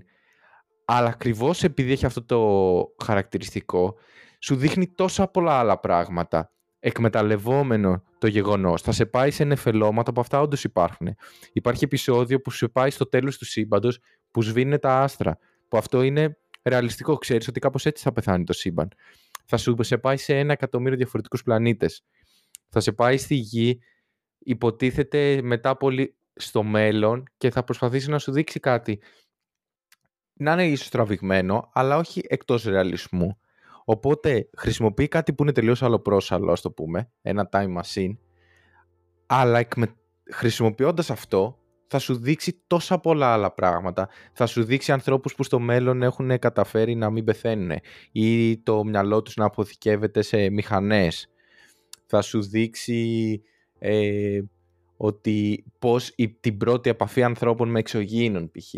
[0.84, 3.96] Αλλά ακριβώς επειδή έχει αυτό το χαρακτηριστικό,
[4.38, 6.52] σου δείχνει τόσα πολλά άλλα πράγματα.
[6.80, 8.82] Εκμεταλλευόμενο το γεγονός.
[8.82, 11.16] Θα σε πάει σε νεφελώματα που αυτά όντως υπάρχουν.
[11.52, 13.98] Υπάρχει επεισόδιο που σε πάει στο τέλος του σύμπαντος
[14.30, 15.38] που σβήνουν τα άστρα.
[15.68, 17.16] Που αυτό είναι ρεαλιστικό.
[17.16, 18.88] Ξέρεις ότι κάπως έτσι θα πεθάνει το σύμπαν
[19.50, 22.04] θα σου σε πάει σε ένα εκατομμύριο διαφορετικούς πλανήτες.
[22.68, 23.80] Θα σε πάει στη γη,
[24.38, 29.00] υποτίθεται μετά πολύ στο μέλλον και θα προσπαθήσει να σου δείξει κάτι.
[30.32, 33.38] Να είναι ίσως τραβηγμένο, αλλά όχι εκτός ρεαλισμού.
[33.84, 38.16] Οπότε χρησιμοποιεί κάτι που είναι τελείως αλλοπρόσαλο, ας το πούμε, ένα time machine,
[39.26, 39.94] αλλά εκμε...
[40.30, 41.59] χρησιμοποιώντας αυτό
[41.92, 44.08] θα σου δείξει τόσα πολλά άλλα πράγματα.
[44.32, 47.78] Θα σου δείξει ανθρώπους που στο μέλλον έχουν καταφέρει να μην πεθαίνουν
[48.12, 51.28] ή το μυαλό τους να αποθηκεύεται σε μηχανές.
[52.06, 53.42] Θα σου δείξει
[53.78, 54.40] ε,
[54.96, 58.74] ότι πώς η, την πρώτη επαφή ανθρώπων με εξωγήινων π.χ.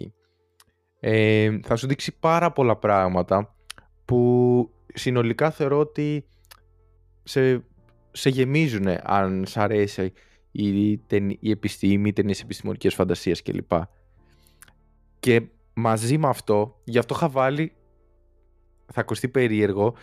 [1.00, 3.56] Ε, θα σου δείξει πάρα πολλά πράγματα
[4.04, 6.24] που συνολικά θεωρώ ότι
[7.22, 7.64] σε,
[8.12, 10.12] σε γεμίζουν αν σ' αρέσει
[10.52, 10.90] η,
[11.40, 13.72] η επιστήμη, οι ταινίες επιστημονικές φαντασίας κλπ.
[15.20, 15.42] Και
[15.74, 17.72] μαζί με αυτό, γι' αυτό είχα βάλει,
[18.92, 19.94] θα ακουστεί περίεργο,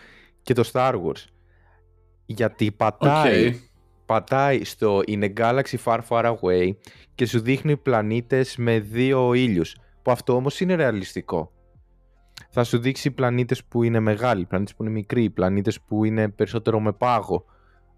[0.42, 1.24] και το Star Wars.
[2.26, 3.60] Γιατί πατάει,
[4.06, 6.70] πατάει στο In a Galaxy Far Far Away
[7.14, 9.76] και σου δείχνει πλανήτες με δύο ήλιους.
[10.02, 11.52] Που αυτό όμως είναι ρεαλιστικό.
[12.50, 16.80] Θα σου δείξει πλανήτες που είναι μεγάλοι, πλανήτες που είναι μικροί, πλανήτες που είναι περισσότερο
[16.80, 17.44] με πάγο,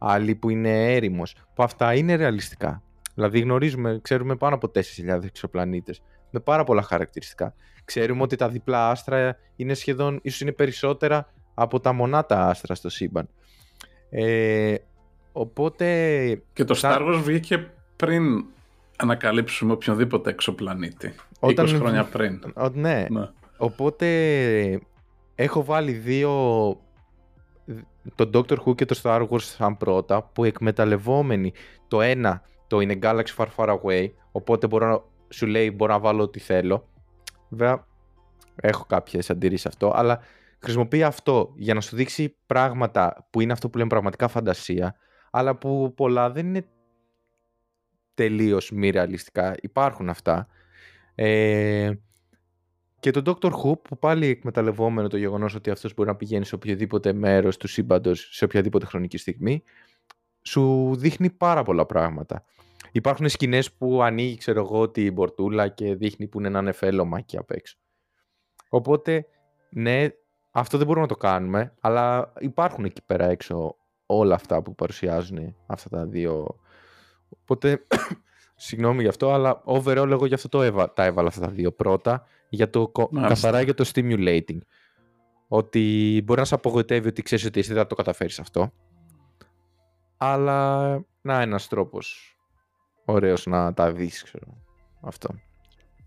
[0.02, 2.82] άλλοι που είναι έρημος, που αυτά είναι ρεαλιστικά.
[3.14, 7.54] Δηλαδή γνωρίζουμε, ξέρουμε πάνω από 4.000 εξωπλανήτες με πάρα πολλά χαρακτηριστικά.
[7.84, 12.88] Ξέρουμε ότι τα διπλά άστρα είναι σχεδόν, ίσως είναι περισσότερα από τα μονάτα άστρα στο
[12.88, 13.28] σύμπαν.
[14.10, 14.74] Ε,
[15.32, 15.86] οπότε...
[16.52, 18.44] Και το Star Wars βγήκε πριν
[18.96, 21.14] ανακαλύψουμε οποιονδήποτε εξωπλανήτη.
[21.40, 21.66] Όταν...
[21.66, 22.52] 20 χρόνια πριν.
[22.72, 23.06] ναι.
[23.10, 23.28] ναι.
[23.56, 24.06] Οπότε
[25.34, 26.30] έχω βάλει δύο
[28.14, 31.52] το Doctor Who και το Star Wars σαν πρώτα που εκμεταλλευόμενοι
[31.88, 35.98] το ένα το είναι Galaxy Far Far Away οπότε μπορώ να, σου λέει μπορώ να
[35.98, 36.88] βάλω ό,τι θέλω.
[37.48, 37.86] Βέβαια
[38.54, 40.20] έχω κάποιες αντιρρήσεις αυτό αλλά
[40.58, 44.96] χρησιμοποιεί αυτό για να σου δείξει πράγματα που είναι αυτό που λέμε πραγματικά φαντασία
[45.30, 46.66] αλλά που πολλά δεν είναι
[48.14, 49.54] τελείως μη ρεαλιστικά.
[49.60, 50.46] Υπάρχουν αυτά.
[51.14, 51.90] Ε,
[53.02, 56.54] και το Doctor Who που πάλι εκμεταλλευόμενο το γεγονός ότι αυτός μπορεί να πηγαίνει σε
[56.54, 59.62] οποιοδήποτε μέρος του σύμπαντος σε οποιαδήποτε χρονική στιγμή,
[60.42, 62.44] σου δείχνει πάρα πολλά πράγματα.
[62.92, 67.36] Υπάρχουν σκηνές που ανοίγει, ξέρω εγώ, την πορτούλα και δείχνει που είναι ένα νεφέλωμα εκεί
[67.36, 67.76] απ' έξω.
[68.68, 69.26] Οπότε,
[69.70, 70.08] ναι,
[70.50, 73.76] αυτό δεν μπορούμε να το κάνουμε, αλλά υπάρχουν εκεί πέρα έξω
[74.06, 76.60] όλα αυτά που παρουσιάζουν αυτά τα δύο.
[77.28, 77.86] Οπότε,
[78.66, 81.72] συγγνώμη γι' αυτό, αλλά overall εγώ γι' αυτό το έβα, τα έβαλα αυτά τα δύο
[81.72, 84.58] πρώτα για το, καθαρά για το stimulating.
[85.48, 88.72] Ότι μπορεί να σε απογοητεύει ότι ξέρεις ότι εσύ δεν θα το καταφέρεις αυτό.
[90.16, 90.90] Αλλά
[91.22, 92.36] να ένας τρόπος
[93.04, 94.46] ωραίος να τα δεις, ξέρω.
[95.00, 95.28] Αυτό.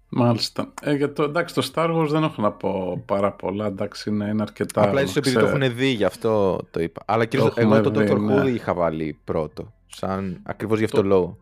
[0.10, 0.74] Μάλιστα.
[0.82, 3.66] Ε, για το, εντάξει, το Star Wars δεν έχω να πω πάρα πολλά.
[3.66, 4.84] Εντάξει, είναι, είναι αρκετά.
[4.84, 7.02] Απλά ίσως επειδή το έχουν δει, γι' αυτό το είπα.
[7.06, 8.10] Αλλά και εγώ το Dr.
[8.10, 8.50] Who ναι.
[8.50, 9.74] είχα βάλει πρώτο.
[9.88, 11.38] Σαν ακριβώς γι' αυτό το λόγο.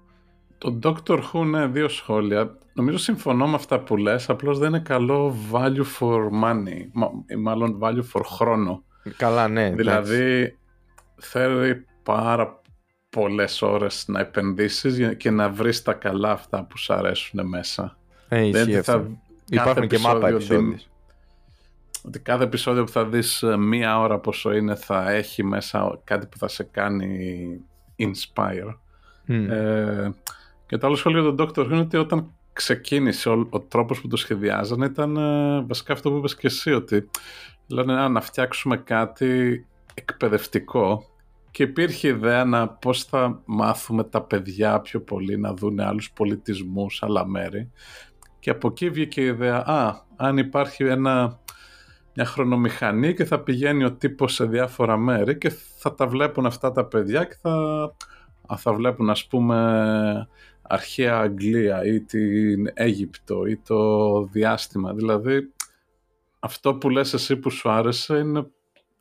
[0.63, 2.57] Το Doctor Who, ναι, δύο σχόλια.
[2.73, 6.87] Νομίζω συμφωνώ με αυτά που λες, απλώς δεν είναι καλό value for money,
[7.27, 8.83] ή μάλλον value for χρόνο.
[9.17, 9.69] Καλά, ναι.
[9.69, 10.57] Δηλαδή,
[11.15, 12.61] θέλει πάρα
[13.09, 17.97] πολλές ώρες να επενδύσεις και να βρεις τα καλά αυτά που σου αρέσουν μέσα.
[18.29, 19.07] Ε, ισχύει θα...
[19.49, 20.79] Υπάρχουν και μάπα επεισόδια.
[22.05, 26.27] Ότι κάθε επεισόδιο που θα δεις ε, μία ώρα πόσο είναι θα έχει μέσα κάτι
[26.27, 27.45] που θα σε κάνει
[27.97, 28.75] inspire.
[29.27, 30.09] Ε,
[30.65, 31.65] και το άλλο σχόλιο για τον Dr.
[31.65, 36.17] είναι ότι όταν ξεκίνησε ο, ο τρόπος που το σχεδιάζαν ήταν ε, βασικά αυτό που
[36.17, 37.09] είπες και εσύ ότι
[37.67, 41.07] λένε να φτιάξουμε κάτι εκπαιδευτικό
[41.51, 47.03] και υπήρχε ιδέα να πώς θα μάθουμε τα παιδιά πιο πολύ να δουν άλλους πολιτισμούς,
[47.03, 47.71] άλλα μέρη
[48.43, 51.39] και από εκεί βγήκε η ιδέα α, αν υπάρχει ένα,
[52.15, 56.71] μια χρονομηχανή και θα πηγαίνει ο τύπος σε διάφορα μέρη και θα τα βλέπουν αυτά
[56.71, 57.57] τα παιδιά και θα,
[58.57, 60.27] θα βλέπουν ας πούμε
[60.63, 64.93] αρχαία Αγγλία ή την Αίγυπτο ή το διάστημα.
[64.93, 65.53] Δηλαδή
[66.39, 68.47] αυτό που λες εσύ που σου άρεσε είναι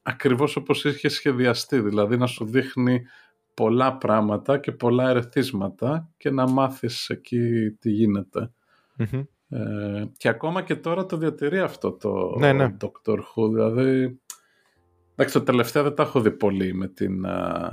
[0.02, 3.02] ακριβώς όπως είχε σχεδιαστεί, δηλαδή να σου δείχνει
[3.54, 8.50] πολλά πράγματα και πολλά ερεθίσματα και να μάθεις εκεί τι γινεται
[9.48, 12.76] Ε, και ακόμα και τώρα το διατηρεί αυτό το ναι, ναι.
[12.80, 14.20] Doctor Who, δηλαδή
[15.14, 17.70] εντάξει το τελευταίο δεν τα έχω δει πολύ με την uh,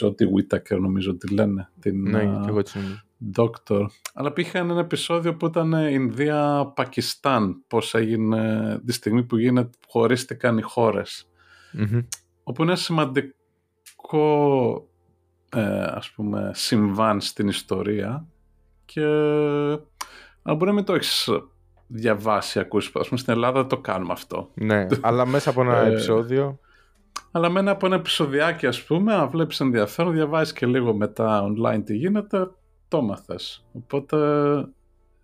[0.00, 2.62] Jodie Whittaker νομίζω ότι λένε την, ναι, και εγώ
[3.36, 3.86] Doctor.
[4.14, 10.62] Αλλά πήγε ένα επεισόδιο που ήταν Ινδία-Πακιστάν, πώς έγινε τη στιγμή που γίνεται, χωρίστηκαν οι
[10.62, 11.28] χώρες.
[11.78, 12.06] Mm-hmm.
[12.42, 13.34] Όπου είναι σημαντικό
[15.54, 18.26] ε, ας πούμε συμβάν στην ιστορία
[18.84, 19.04] και
[20.42, 21.30] αν μπορεί να μην το έχεις
[21.86, 24.50] διαβάσει, ακούσεις, ας πούμε στην Ελλάδα το κάνουμε αυτό.
[24.54, 26.58] Ναι, αλλά μέσα από ένα ε, επεισόδιο...
[27.36, 31.82] Αλλά μέσα από ένα επεισοδιάκι ας πούμε, αν βλέπεις ενδιαφέρον, διαβάζεις και λίγο μετά online
[31.84, 32.50] τι γίνεται,
[32.88, 33.66] το μάθες.
[33.72, 34.16] Οπότε,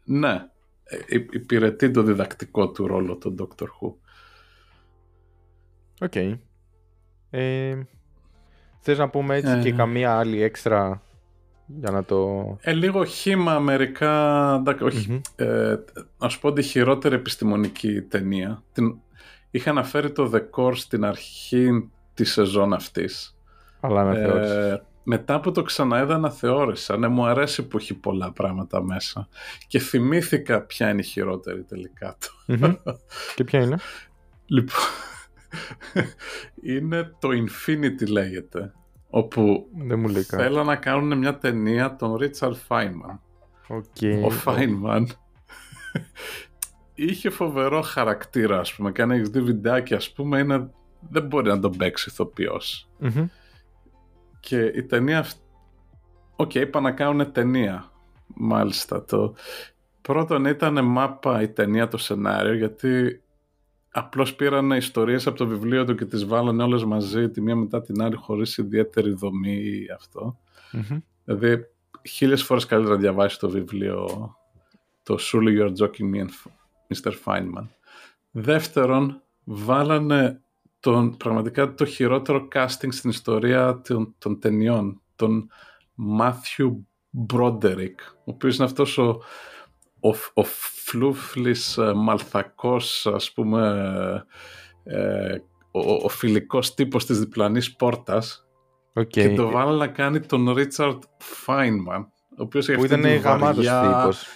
[0.04, 0.48] ναι,
[0.84, 3.92] ε, υπηρετεί το διδακτικό του ρόλο τον Doctor Who.
[6.01, 6.12] Ok.
[6.14, 6.38] Okay.
[7.30, 7.78] Ε,
[8.80, 9.72] θες να πούμε έτσι και ε.
[9.72, 11.02] καμία άλλη έξτρα
[11.66, 12.56] για να το...
[12.61, 15.76] Ε, λίγο χύμα μερικά, όχι, ε,
[16.18, 18.62] να σου πω τη χειρότερη επιστημονική ταινία.
[18.72, 18.98] Την...
[19.50, 23.36] Είχα αναφέρει το The Core στην αρχή της σεζόν αυτής.
[23.80, 29.28] Αλλά αναθεώρησες μετά που το ξαναέδα αναθεώρησα, ναι, μου αρέσει που έχει πολλά πράγματα μέσα.
[29.66, 32.58] Και θυμήθηκα ποια είναι η χειρότερη τελικά του.
[33.34, 33.76] Και ποια είναι;
[34.46, 34.80] Λοιπόν,
[36.74, 38.72] είναι το Infinity λέγεται.
[39.11, 43.18] Όπου Δεν μου λέει θέλω να κάνουν μια ταινία τον Richard Feynman.
[43.68, 44.22] Okay.
[44.24, 45.04] Ο Feynman
[46.94, 50.70] είχε φοβερό χαρακτήρα, ας πούμε, και αν έχεις δει βιντεάκι, ας πούμε, είναι...
[51.09, 52.11] δεν μπορεί να τον παίξει
[54.40, 55.26] και η ταινία
[56.36, 57.90] Ok, okay, είπα να κάνουν ταινία.
[58.26, 59.05] Μάλιστα.
[59.05, 59.34] Το
[60.03, 63.22] πρώτον ήταν μάπα η ταινία το σενάριο γιατί
[63.90, 67.82] απλώς πήραν ιστορίες από το βιβλίο του και τις βάλανε όλες μαζί τη μία μετά
[67.82, 69.86] την άλλη χωρίς ιδιαίτερη δομή ή
[71.24, 71.66] Δηλαδή
[72.09, 74.07] χίλιες φορές καλύτερα να διαβάσει το βιβλίο
[75.03, 76.24] το Surely You're Joking Mr.
[76.24, 76.30] Feynman
[76.94, 77.12] Mr.
[77.24, 77.66] Feynman.
[78.30, 80.40] Δεύτερον, βάλανε
[80.81, 85.51] τον, πραγματικά το χειρότερο casting στην ιστορία των, των ταινιών, τον
[86.20, 86.76] Matthew
[87.33, 89.20] Broderick, ο οποίος είναι αυτός ο,
[90.01, 94.26] ο, ο φλούφλης ε, μαλθακός, ας πούμε,
[94.85, 95.37] ε,
[95.70, 98.47] ο, ο φιλικός τύπος της διπλανής πόρτας
[98.95, 99.07] okay.
[99.07, 100.99] και το βάλα να κάνει τον Richard
[101.47, 104.26] Feynman, ο οποίος που ήταν γαμάτος τύπος,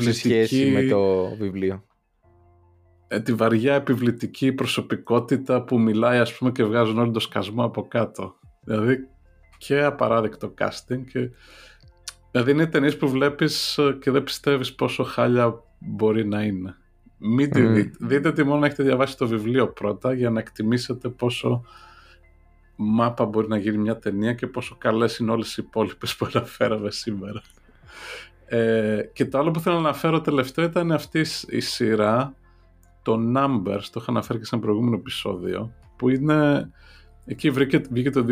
[0.00, 1.84] σε σχέση με το βιβλίο.
[3.12, 7.88] Ε, τη βαριά επιβλητική προσωπικότητα που μιλάει ας πούμε και βγάζουν όλο το σκασμό από
[7.88, 8.34] κάτω.
[8.64, 9.08] Δηλαδή
[9.58, 11.30] και απαράδεκτο casting και...
[12.30, 16.76] Δηλαδή είναι ταινίες που βλέπεις ε, και δεν πιστεύεις πόσο χάλια μπορεί να είναι.
[17.18, 17.96] Μην τη δείτε.
[18.00, 21.64] Δείτε τη μόνο να έχετε διαβάσει το βιβλίο πρώτα για να εκτιμήσετε πόσο
[22.76, 26.90] μάπα μπορεί να γίνει μια ταινία και πόσο καλές είναι όλες οι υπόλοιπες που αναφέραμε
[26.90, 27.42] σήμερα.
[28.46, 32.34] Ε, και το άλλο που θέλω να αναφέρω τελευταίο ήταν αυτής η σειρά
[33.10, 36.70] το Numbers, το είχα αναφέρει και σε ένα προηγούμενο επεισόδιο, που είναι,
[37.24, 38.24] εκεί βρήκε, βγήκε το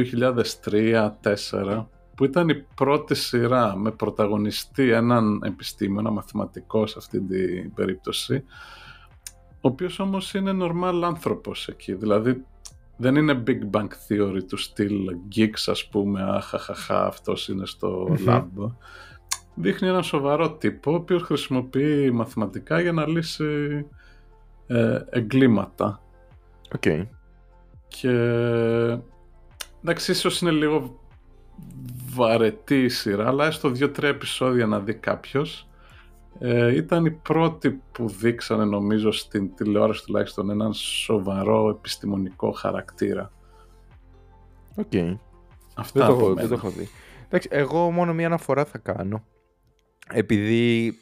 [0.64, 8.44] 2003-2004, που ήταν η πρώτη σειρά με πρωταγωνιστή έναν επιστήμονα, μαθηματικό σε αυτή την περίπτωση,
[9.50, 12.44] ο οποίος όμως είναι normal άνθρωπος εκεί, δηλαδή
[12.96, 18.48] δεν είναι Big Bang Theory του στυλ geeks ας πούμε, αχαχαχα αυτός είναι στο lab.
[19.54, 23.86] Δείχνει έναν σοβαρό τύπο, ο οποίος χρησιμοποιεί μαθηματικά για να λύσει
[24.68, 26.00] ε, εγκλήματα.
[26.74, 26.82] Οκ.
[27.88, 28.10] Και
[29.82, 31.00] εντάξει, ίσως είναι λίγο
[32.14, 35.68] βαρετή η σειρά, αλλά έστω δύο-τρία επεισόδια να δει κάποιος.
[36.40, 43.32] Ε, ήταν η πρώτη που δείξανε νομίζω στην τηλεόραση τουλάχιστον έναν σοβαρό επιστημονικό χαρακτήρα.
[44.76, 44.86] OK.
[44.92, 45.16] Okay.
[45.74, 46.88] Αυτά δεν, το, δεν το έχω δει.
[47.26, 49.24] Εντάξει, εγώ μόνο μία αναφορά θα κάνω.
[50.12, 50.94] Επειδή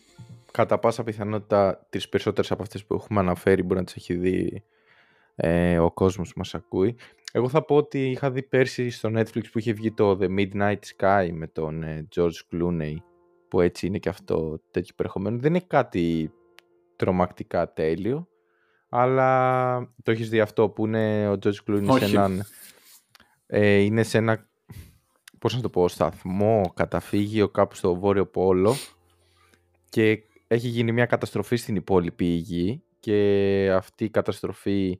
[0.57, 4.65] κατά πάσα πιθανότητα τις περισσότερες από αυτές που έχουμε αναφέρει μπορεί να τις έχει δει
[5.35, 6.97] ε, ο κόσμος που μας ακούει.
[7.33, 10.79] Εγώ θα πω ότι είχα δει πέρσι στο Netflix που είχε βγει το The Midnight
[10.97, 12.95] Sky με τον ε, George Clooney
[13.49, 15.39] που έτσι είναι και αυτό τέτοιο περιεχόμενο.
[15.39, 16.33] Δεν είναι κάτι
[16.97, 18.29] τρομακτικά τέλειο
[18.89, 22.45] αλλά το έχεις δει αυτό που είναι ο George Clooney σε έναν...
[23.47, 24.49] Ε, είναι σε ένα
[25.39, 28.75] πώς να το πω, σταθμό, καταφύγιο κάπου στο Βόρειο Πόλο
[29.89, 34.99] και έχει γίνει μια καταστροφή στην υπόλοιπη γη και αυτή η καταστροφή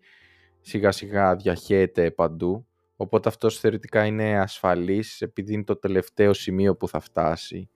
[0.61, 2.67] σιγά σιγά διαχέεται παντού.
[2.97, 7.71] Οπότε αυτός θεωρητικά είναι ασφαλής επειδή είναι το τελευταίο σημείο που θα φτάσει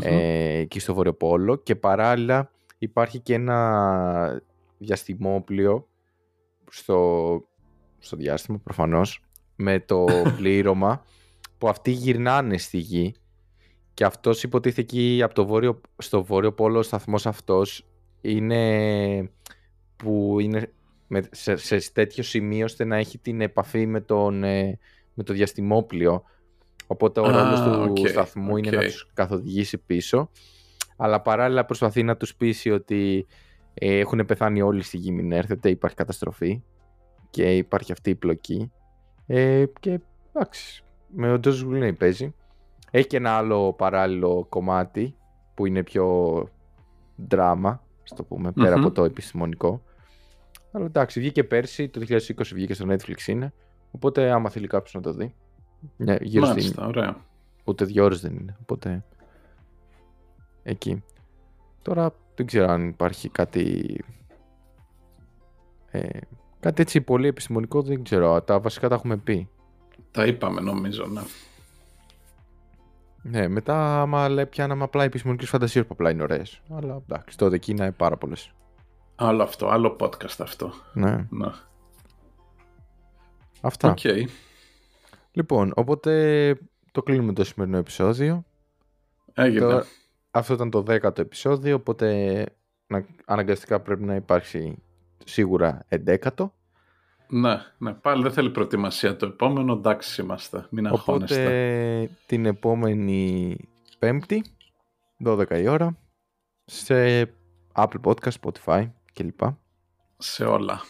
[0.00, 1.56] ε, εκεί στο Βόρειο Πόλο.
[1.56, 4.42] Και παράλληλα υπάρχει και ένα
[4.78, 5.88] διαστημόπλιο
[6.70, 7.40] στο,
[7.98, 9.24] στο διάστημα προφανώς
[9.56, 10.04] με το
[10.36, 11.04] πλήρωμα
[11.58, 13.14] που αυτοί γυρνάνε στη γη
[13.94, 17.86] και αυτός υποτίθεται εκεί από το βόρειο, στο βόρειο πόλο ο σταθμός αυτός
[18.20, 19.30] είναι
[19.96, 20.70] που είναι
[21.30, 24.78] σε, σε τέτοιο σημείο ώστε να έχει την επαφή με, τον, ε,
[25.14, 26.24] με το διαστημόπλιο
[26.86, 27.60] οπότε ο ρόλος
[27.94, 30.30] του σταθμού είναι να τους καθοδηγήσει πίσω.
[30.96, 33.26] Αλλά παράλληλα προσπαθεί να τους πείσει ότι
[33.74, 36.62] ε, έχουν πεθάνει όλοι στη γη μην έρθετε, υπάρχει καταστροφή
[37.30, 38.72] και υπάρχει αυτή η πλοκή.
[39.26, 40.00] Ε, και
[40.32, 42.34] εντάξει με ο Τζος Γουλνέι παίζει.
[42.96, 45.16] Έχει και ένα άλλο παράλληλο κομμάτι
[45.54, 46.48] που είναι πιο
[47.16, 49.82] δράμα, στο πούμε, από το επιστημονικό.
[50.72, 52.18] Αλλά εντάξει, βγήκε πέρσι, το 2020
[52.54, 53.52] βγήκε στο Netflix είναι,
[53.90, 55.34] οπότε άμα θέλει κάποιος να το δει.
[55.96, 56.84] Μια, γύρω Μάλιστα, στην...
[56.84, 57.16] ωραία.
[57.64, 59.04] Ούτε δύο ώρες δεν είναι, οπότε
[60.62, 61.04] εκεί.
[61.82, 63.96] Τώρα δεν ξέρω αν υπάρχει κάτι
[65.90, 66.18] ε,
[66.60, 69.48] κάτι έτσι πολύ επιστημονικό δεν ξέρω, τα βασικά τα έχουμε πει.
[70.10, 71.22] Τα είπαμε νομίζω, ναι.
[73.26, 76.60] Ναι, μετά άμα πιάναμε απλά επιστημονικές φαντασίες που απλά είναι ωραίες.
[76.70, 78.52] Αλλά εντάξει, τότε εκεί είναι πάρα πολλές.
[79.14, 80.72] Άλλο αυτό, άλλο podcast αυτό.
[80.92, 81.26] Ναι.
[81.30, 81.46] ναι.
[83.60, 83.94] Αυτά.
[83.96, 84.24] Okay.
[85.32, 86.54] Λοιπόν, οπότε
[86.92, 88.44] το κλείνουμε το σημερινό επεισόδιο.
[89.34, 89.82] Έγινε.
[90.30, 92.46] αυτό ήταν το δέκατο επεισόδιο, οπότε
[93.24, 94.82] αναγκαστικά πρέπει να υπάρξει
[95.24, 96.52] σίγουρα εντέκατο.
[97.28, 101.42] Ναι, ναι, πάλι δεν θέλει προετοιμασία το επόμενο, εντάξει είμαστε, μην αγχώνεστε.
[101.42, 103.56] Οπότε την επόμενη
[103.98, 104.44] πέμπτη,
[105.24, 105.96] 12 η ώρα,
[106.64, 107.22] σε
[107.74, 109.40] Apple Podcast, Spotify κλπ.
[110.18, 110.80] Σε όλα.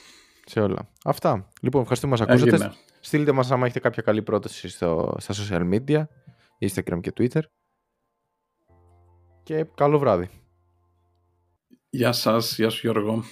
[0.46, 0.88] Σε όλα.
[1.04, 1.48] Αυτά.
[1.60, 2.72] Λοιπόν, ευχαριστούμε που μας ακούσατε.
[3.00, 6.04] Στείλτε μας άμα έχετε κάποια καλή πρόταση στο, στα social media,
[6.58, 7.40] Instagram και Twitter.
[9.42, 10.28] Και καλό βράδυ.
[11.90, 13.24] Γεια σας, γεια σου Γιώργο.